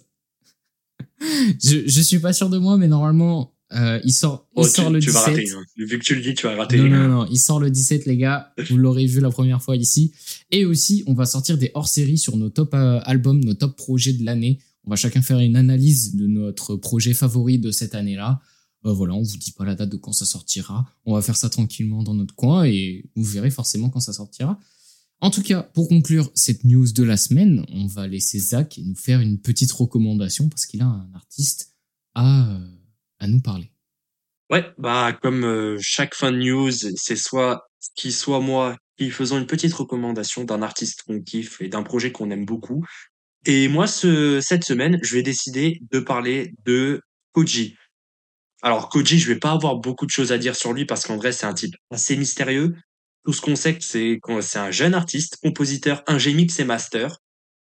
je, 1.64 1.88
je 1.88 2.02
suis 2.02 2.20
pas 2.20 2.34
sûr 2.34 2.50
de 2.50 2.58
moi, 2.58 2.78
mais 2.78 2.88
normalement, 2.88 3.54
euh, 3.72 4.00
il 4.04 4.12
sort, 4.12 4.48
il 4.56 4.60
Oh, 4.62 4.68
sort 4.68 4.88
tu, 4.88 4.94
le 4.94 5.00
tu 5.00 5.08
17. 5.08 5.14
vas 5.14 5.22
rater. 5.32 5.52
hein. 5.52 5.64
Vu 5.78 6.00
que 6.00 6.04
tu 6.04 6.16
le 6.16 6.22
dis, 6.22 6.34
tu 6.34 6.46
vas 6.46 6.56
rater. 6.56 6.78
Non, 6.78 6.90
non, 6.90 7.08
non, 7.08 7.28
il 7.32 7.38
sort 7.40 7.60
le 7.60 7.72
17, 7.72 8.06
les 8.06 8.18
gars. 8.18 8.54
Vous 8.70 8.78
l'aurez 8.78 9.06
vu 9.06 9.20
la 9.20 9.30
première 9.30 9.62
fois 9.64 9.76
ici. 9.76 10.12
Et 10.52 10.66
aussi, 10.66 11.04
on 11.08 11.14
va 11.14 11.26
sortir 11.26 11.58
des 11.58 11.72
hors-séries 11.74 12.18
sur 12.18 12.38
nos 12.38 12.50
top 12.50 12.74
euh, 12.74 13.00
albums, 13.04 13.44
nos 13.44 13.54
top 13.54 13.76
projets 13.76 14.14
de 14.14 14.24
l'année. 14.26 14.60
On 14.86 14.90
va 14.90 14.96
chacun 14.96 15.22
faire 15.22 15.40
une 15.40 15.56
analyse 15.56 16.16
de 16.16 16.28
notre 16.28 16.76
projet 16.76 17.14
favori 17.14 17.58
de 17.58 17.72
cette 17.72 17.96
année-là. 17.96 18.42
Euh, 18.86 18.94
voilà, 18.94 19.14
on 19.14 19.22
vous 19.22 19.38
dit 19.38 19.52
pas 19.52 19.66
la 19.66 19.76
date 19.76 19.90
de 19.90 19.98
quand 19.98 20.14
ça 20.14 20.26
sortira. 20.26 20.86
On 21.06 21.14
va 21.14 21.22
faire 21.22 21.38
ça 21.38 21.50
tranquillement 21.50 22.04
dans 22.04 22.14
notre 22.14 22.36
coin 22.36 22.66
et 22.66 23.06
vous 23.16 23.24
verrez 23.24 23.52
forcément 23.52 23.90
quand 23.90 24.00
ça 24.00 24.14
sortira. 24.14 24.60
En 25.22 25.30
tout 25.30 25.42
cas, 25.42 25.64
pour 25.64 25.88
conclure 25.88 26.30
cette 26.36 26.66
news 26.66 26.92
de 26.92 27.04
la 27.04 27.16
semaine, 27.16 27.66
on 27.70 27.88
va 27.88 28.08
laisser 28.08 28.40
Zach 28.40 28.78
nous 28.84 28.96
faire 28.96 29.22
une 29.22 29.40
petite 29.40 29.72
recommandation 29.72 30.50
parce 30.50 30.66
qu'il 30.66 30.82
a 30.82 30.86
un 30.86 31.10
artiste 31.16 31.74
à, 32.14 32.60
à 33.20 33.28
nous 33.28 33.40
parler. 33.40 33.72
Ouais, 34.50 34.66
bah 34.78 35.14
comme 35.14 35.46
euh, 35.46 35.78
chaque 35.82 36.14
fin 36.14 36.32
de 36.32 36.38
news, 36.38 36.72
c'est 36.72 37.16
soit 37.16 37.70
qui 37.96 38.12
soit 38.12 38.42
moi 38.42 38.78
qui 38.98 39.10
faisons 39.10 39.40
une 39.40 39.48
petite 39.48 39.74
recommandation 39.74 40.44
d'un 40.44 40.62
artiste 40.62 41.04
qu'on 41.08 41.22
kiffe 41.22 41.62
et 41.62 41.70
d'un 41.70 41.84
projet 41.84 42.12
qu'on 42.12 42.30
aime 42.30 42.46
beaucoup. 42.46 42.86
Et 43.46 43.68
moi, 43.68 43.88
ce, 43.88 44.40
cette 44.42 44.64
semaine, 44.64 45.00
je 45.02 45.16
vais 45.16 45.24
décider 45.24 45.82
de 45.92 46.00
parler 46.00 46.54
de 46.66 47.02
Koji. 47.34 47.76
Alors 48.64 48.88
Koji, 48.88 49.20
je 49.20 49.28
vais 49.28 49.40
pas 49.40 49.52
avoir 49.52 49.76
beaucoup 49.76 50.06
de 50.06 50.12
choses 50.12 50.32
à 50.32 50.38
dire 50.38 50.56
sur 50.56 50.72
lui 50.72 50.86
parce 50.86 51.06
qu'en 51.06 51.18
vrai, 51.18 51.34
c'est 51.34 51.46
un 51.46 51.54
type 51.54 51.76
assez 51.92 52.16
mystérieux. 52.16 52.74
Tout 53.26 53.34
ce 53.34 53.42
qu'on 53.42 53.58
sait, 53.58 53.78
c'est 53.82 54.20
que 54.24 54.40
c'est 54.40 54.58
un 54.58 54.72
jeune 54.72 54.94
artiste, 54.94 55.38
compositeur, 55.44 56.02
ingé 56.08 56.34
mix 56.34 56.58
master, 56.62 57.18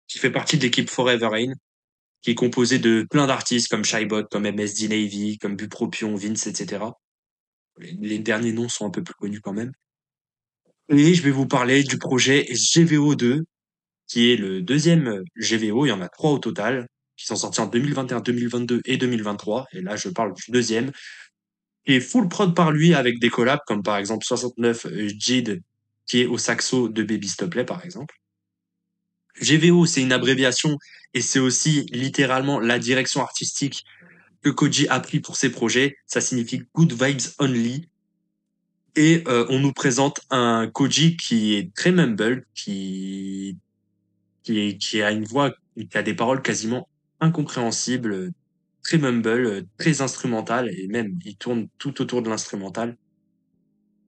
qui 0.09 0.19
fait 0.19 0.31
partie 0.31 0.57
de 0.57 0.63
l'équipe 0.63 0.89
Forever 0.89 1.27
Rain, 1.27 1.53
qui 2.21 2.31
est 2.31 2.35
composé 2.35 2.77
de 2.77 3.07
plein 3.09 3.25
d'artistes 3.25 3.69
comme 3.69 3.85
Shybot, 3.85 4.25
comme 4.25 4.43
MSD 4.43 4.89
Navy, 4.89 5.37
comme 5.37 5.55
Bupropion, 5.55 6.13
Vince, 6.15 6.47
etc. 6.47 6.83
Les, 7.77 7.93
les 7.93 8.19
derniers 8.19 8.51
noms 8.51 8.67
sont 8.67 8.85
un 8.85 8.91
peu 8.91 9.01
plus 9.01 9.15
connus 9.15 9.39
quand 9.39 9.53
même. 9.53 9.71
Et 10.89 11.13
je 11.13 11.23
vais 11.23 11.31
vous 11.31 11.47
parler 11.47 11.83
du 11.83 11.99
projet 11.99 12.43
GVO2, 12.51 13.43
qui 14.07 14.33
est 14.33 14.35
le 14.35 14.61
deuxième 14.61 15.23
GVO. 15.37 15.85
Il 15.85 15.89
y 15.89 15.93
en 15.93 16.01
a 16.01 16.09
trois 16.09 16.31
au 16.31 16.39
total, 16.39 16.87
qui 17.21 17.27
sont 17.27 17.35
sortis 17.35 17.61
en 17.61 17.67
2021, 17.67 18.21
2022 18.21 18.81
et 18.85 18.97
2023. 18.97 19.67
Et 19.73 19.81
là, 19.81 19.95
je 19.95 20.09
parle 20.09 20.33
du 20.33 20.51
deuxième, 20.51 20.91
est 21.85 21.99
full 21.99 22.27
prod 22.27 22.55
par 22.55 22.71
lui 22.71 22.93
avec 22.93 23.19
des 23.19 23.29
collabs, 23.29 23.59
comme 23.67 23.83
par 23.83 23.97
exemple 23.97 24.25
69 24.25 24.85
euh, 24.85 25.09
Jid, 25.17 25.61
qui 26.07 26.21
est 26.21 26.25
au 26.25 26.37
saxo 26.37 26.89
de 26.89 27.03
Baby 27.03 27.27
Stoppley, 27.27 27.63
par 27.63 27.85
exemple. 27.85 28.15
GVO, 29.41 29.85
c'est 29.85 30.01
une 30.01 30.11
abréviation 30.11 30.77
et 31.13 31.21
c'est 31.21 31.39
aussi 31.39 31.85
littéralement 31.91 32.59
la 32.59 32.79
direction 32.79 33.21
artistique 33.21 33.83
que 34.41 34.49
Koji 34.49 34.87
a 34.87 34.99
pris 34.99 35.19
pour 35.19 35.35
ses 35.35 35.51
projets. 35.51 35.95
Ça 36.05 36.21
signifie 36.21 36.63
Good 36.73 36.93
Vibes 36.93 37.21
Only. 37.39 37.87
Et 38.95 39.23
euh, 39.27 39.45
on 39.49 39.59
nous 39.59 39.71
présente 39.71 40.19
un 40.31 40.67
Koji 40.67 41.15
qui 41.15 41.55
est 41.55 41.73
très 41.73 41.91
mumble, 41.91 42.45
qui 42.55 43.57
qui 44.43 45.01
a 45.01 45.11
une 45.11 45.23
voix, 45.23 45.53
qui 45.75 45.97
a 45.97 46.03
des 46.03 46.15
paroles 46.15 46.41
quasiment 46.41 46.89
incompréhensibles, 47.21 48.31
très 48.83 48.97
mumble, 48.97 49.65
très 49.77 50.01
instrumental 50.01 50.69
et 50.69 50.87
même 50.87 51.17
il 51.23 51.37
tourne 51.37 51.67
tout 51.77 52.01
autour 52.01 52.21
de 52.21 52.29
l'instrumental. 52.29 52.97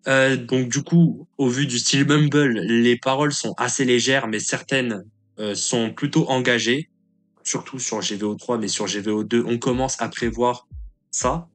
Euh, 0.07 0.35
donc 0.35 0.67
du 0.67 0.83
coup, 0.83 1.27
au 1.37 1.47
vu 1.47 1.65
du 1.65 1.79
style 1.79 2.05
mumble, 2.05 2.59
les 2.59 2.97
paroles 2.97 3.31
sont 3.31 3.53
assez 3.57 3.85
légères, 3.85 4.27
mais 4.27 4.39
certaines 4.39 5.05
euh, 5.39 5.55
sont 5.55 5.93
plutôt 5.93 6.29
engagées, 6.29 6.89
surtout 7.43 7.79
sur 7.79 7.99
GVO3, 7.99 8.59
mais 8.59 8.67
sur 8.67 8.85
GVO2, 8.85 9.43
on 9.45 9.57
commence 9.57 10.01
à 10.01 10.09
prévoir 10.09 10.67
ça. 11.11 11.47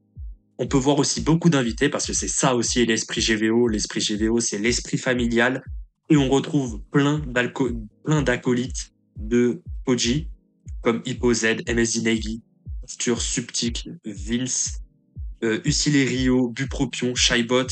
On 0.58 0.66
peut 0.66 0.78
voir 0.78 0.98
aussi 0.98 1.20
beaucoup 1.20 1.50
d'invités 1.50 1.88
parce 1.88 2.06
que 2.06 2.12
c'est 2.12 2.28
ça 2.28 2.56
aussi 2.56 2.84
l'esprit 2.86 3.20
GVO. 3.20 3.68
L'esprit 3.68 4.00
GVO, 4.00 4.40
c'est 4.40 4.58
l'esprit 4.58 4.98
familial. 4.98 5.62
Et 6.10 6.16
on 6.16 6.28
retrouve 6.28 6.80
plein 6.90 7.20
d'acolytes 7.20 8.92
de 9.16 9.62
Koji, 9.84 10.28
comme 10.82 11.02
Hippo 11.04 11.32
Z, 11.32 11.62
MSD 11.68 12.02
Navy, 12.02 12.42
Stur 12.86 13.20
Subtic, 13.20 13.88
Vince, 14.04 14.80
euh, 15.44 15.60
Rio, 15.64 16.48
Bupropion, 16.48 17.14
Shybot 17.14 17.66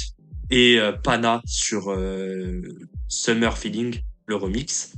et 0.51 0.79
euh, 0.79 0.93
Pana 0.93 1.41
sur 1.47 1.91
euh, 1.91 2.63
Summer 3.09 3.57
Feeling, 3.57 4.01
le 4.27 4.37
remix. 4.37 4.93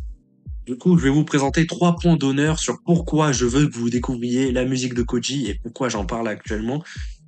Du 0.67 0.77
coup, 0.77 0.99
je 0.99 1.05
vais 1.05 1.11
vous 1.11 1.25
présenter 1.25 1.67
trois 1.67 1.97
points 1.97 2.17
d'honneur 2.17 2.59
sur 2.59 2.79
pourquoi 2.85 3.33
je 3.33 3.47
veux 3.47 3.69
que 3.69 3.75
vous 3.75 3.89
découvriez 3.89 4.53
la 4.53 4.65
musique 4.67 4.93
de 4.93 5.03
Koji 5.03 5.49
et 5.49 5.55
pourquoi 5.55 5.89
j'en 5.89 6.05
parle 6.05 6.29
actuellement. 6.29 6.83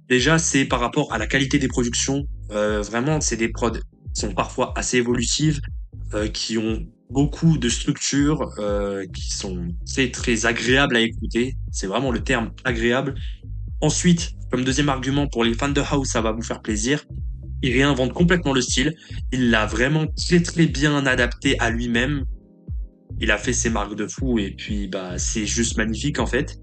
Déjà, 0.09 0.39
c'est 0.39 0.67
par 0.67 0.81
rapport 0.81 1.13
à 1.13 1.19
la 1.19 1.27
qualité 1.27 1.59
des 1.59 1.69
productions. 1.69 2.27
Euh, 2.51 2.83
vraiment, 2.83 3.21
c'est 3.21 3.37
des 3.37 3.49
prods 3.49 3.71
qui 3.71 4.21
sont 4.21 4.35
parfois 4.35 4.75
assez 4.77 4.99
évolutives, 4.99 5.61
qui 6.35 6.59
ont 6.59 6.85
beaucoup 7.11 7.59
de 7.59 7.69
structures, 7.69 8.53
euh, 8.59 9.05
qui 9.07 9.31
sont 9.31 9.69
très 9.87 10.11
très 10.11 10.47
agréables 10.47 10.97
à 10.97 11.01
écouter. 11.01 11.57
C'est 11.71 11.87
vraiment 11.87 12.11
le 12.11 12.23
terme 12.23 12.51
agréable. 12.65 13.15
Ensuite, 13.81 14.33
comme 14.51 14.65
deuxième 14.65 14.89
argument 14.89 15.27
pour 15.27 15.45
les 15.45 15.55
fans 15.55 15.69
de 15.69 15.81
house, 15.81 16.09
ça 16.09 16.21
va 16.21 16.33
vous 16.33 16.43
faire 16.43 16.63
plaisir. 16.63 17.05
Il 17.63 17.73
réinvente 17.73 18.13
complètement 18.13 18.53
le 18.53 18.61
style. 18.61 18.95
Il 19.33 19.51
l'a 19.51 19.67
vraiment 19.67 20.07
très 20.07 20.41
très 20.41 20.67
bien 20.67 21.05
adapté 21.07 21.59
à 21.59 21.71
lui-même. 21.71 22.25
Il 23.21 23.31
a 23.31 23.39
fait 23.39 23.53
ses 23.53 23.71
marques 23.71 23.97
de 23.97 24.07
fou 24.07 24.39
et 24.39 24.53
puis 24.53 24.89
bah 24.89 25.19
c'est 25.19 25.47
juste 25.47 25.77
magnifique 25.77 26.19
en 26.19 26.27
fait. 26.27 26.59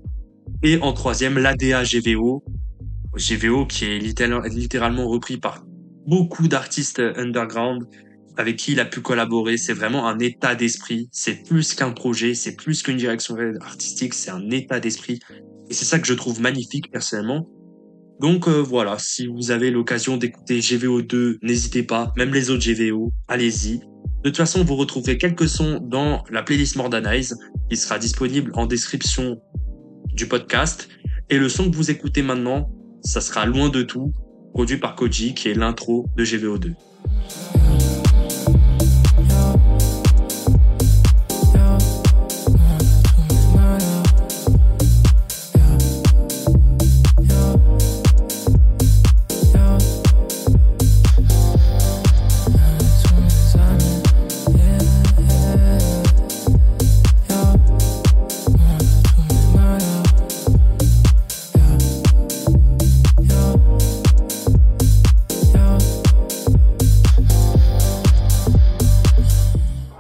Et 0.64 0.80
en 0.80 0.94
troisième, 0.94 1.38
l'ADA 1.38 1.84
GVO. 1.84 2.44
GVO 3.16 3.66
qui 3.66 3.86
est 3.86 4.00
littéralement 4.00 5.08
repris 5.08 5.38
par 5.38 5.64
beaucoup 6.08 6.48
d'artistes 6.48 7.00
underground 7.00 7.86
avec 8.38 8.58
qui 8.58 8.74
il 8.74 8.80
a 8.80 8.86
pu 8.86 9.02
collaborer. 9.02 9.58
C'est 9.58 9.74
vraiment 9.74 10.08
un 10.08 10.20
état 10.20 10.56
d'esprit. 10.56 11.10
C'est 11.12 11.44
plus 11.44 11.74
qu'un 11.74 11.92
projet, 11.92 12.34
c'est 12.34 12.56
plus 12.56 12.84
qu'une 12.84 12.98
direction 12.98 13.36
artistique, 13.62 14.14
c'est 14.14 14.32
un 14.32 14.50
état 14.52 14.80
d'esprit. 14.80 15.20
Et 15.70 15.74
c'est 15.74 15.86
ça 15.86 16.00
que 16.00 16.08
je 16.08 16.14
trouve 16.14 16.40
magnifique 16.40 16.92
personnellement. 16.92 17.48
Donc 18.20 18.48
euh, 18.48 18.62
voilà, 18.62 18.98
si 18.98 19.28
vous 19.28 19.52
avez 19.52 19.70
l'occasion 19.70 20.18
d'écouter 20.18 20.60
GVO2, 20.60 21.38
n'hésitez 21.44 21.84
pas, 21.84 22.14
même 22.18 22.34
les 22.34 22.50
autres 22.50 22.64
GVO, 22.64 23.12
allez-y. 23.28 23.80
De 24.24 24.30
toute 24.30 24.38
façon, 24.38 24.64
vous 24.64 24.76
retrouverez 24.76 25.18
quelques 25.18 25.48
sons 25.48 25.80
dans 25.82 26.24
la 26.32 26.42
playlist 26.42 26.76
Mordanize, 26.76 27.38
qui 27.70 27.78
sera 27.78 28.00
disponible 28.00 28.52
en 28.56 28.66
description 28.66 29.40
du 30.14 30.28
podcast. 30.28 30.90
Et 31.30 31.38
le 31.38 31.48
son 31.48 31.70
que 31.70 31.76
vous 31.76 31.92
écoutez 31.92 32.24
maintenant, 32.24 32.72
ça 33.04 33.22
sera 33.22 33.46
Loin 33.46 33.70
de 33.70 33.84
tout, 33.84 34.14
produit 34.54 34.78
par 34.78 34.96
Koji, 34.96 35.36
qui 35.36 35.50
est 35.50 35.54
l'intro 35.54 36.08
de 36.18 36.26
GVO2. 36.26 36.74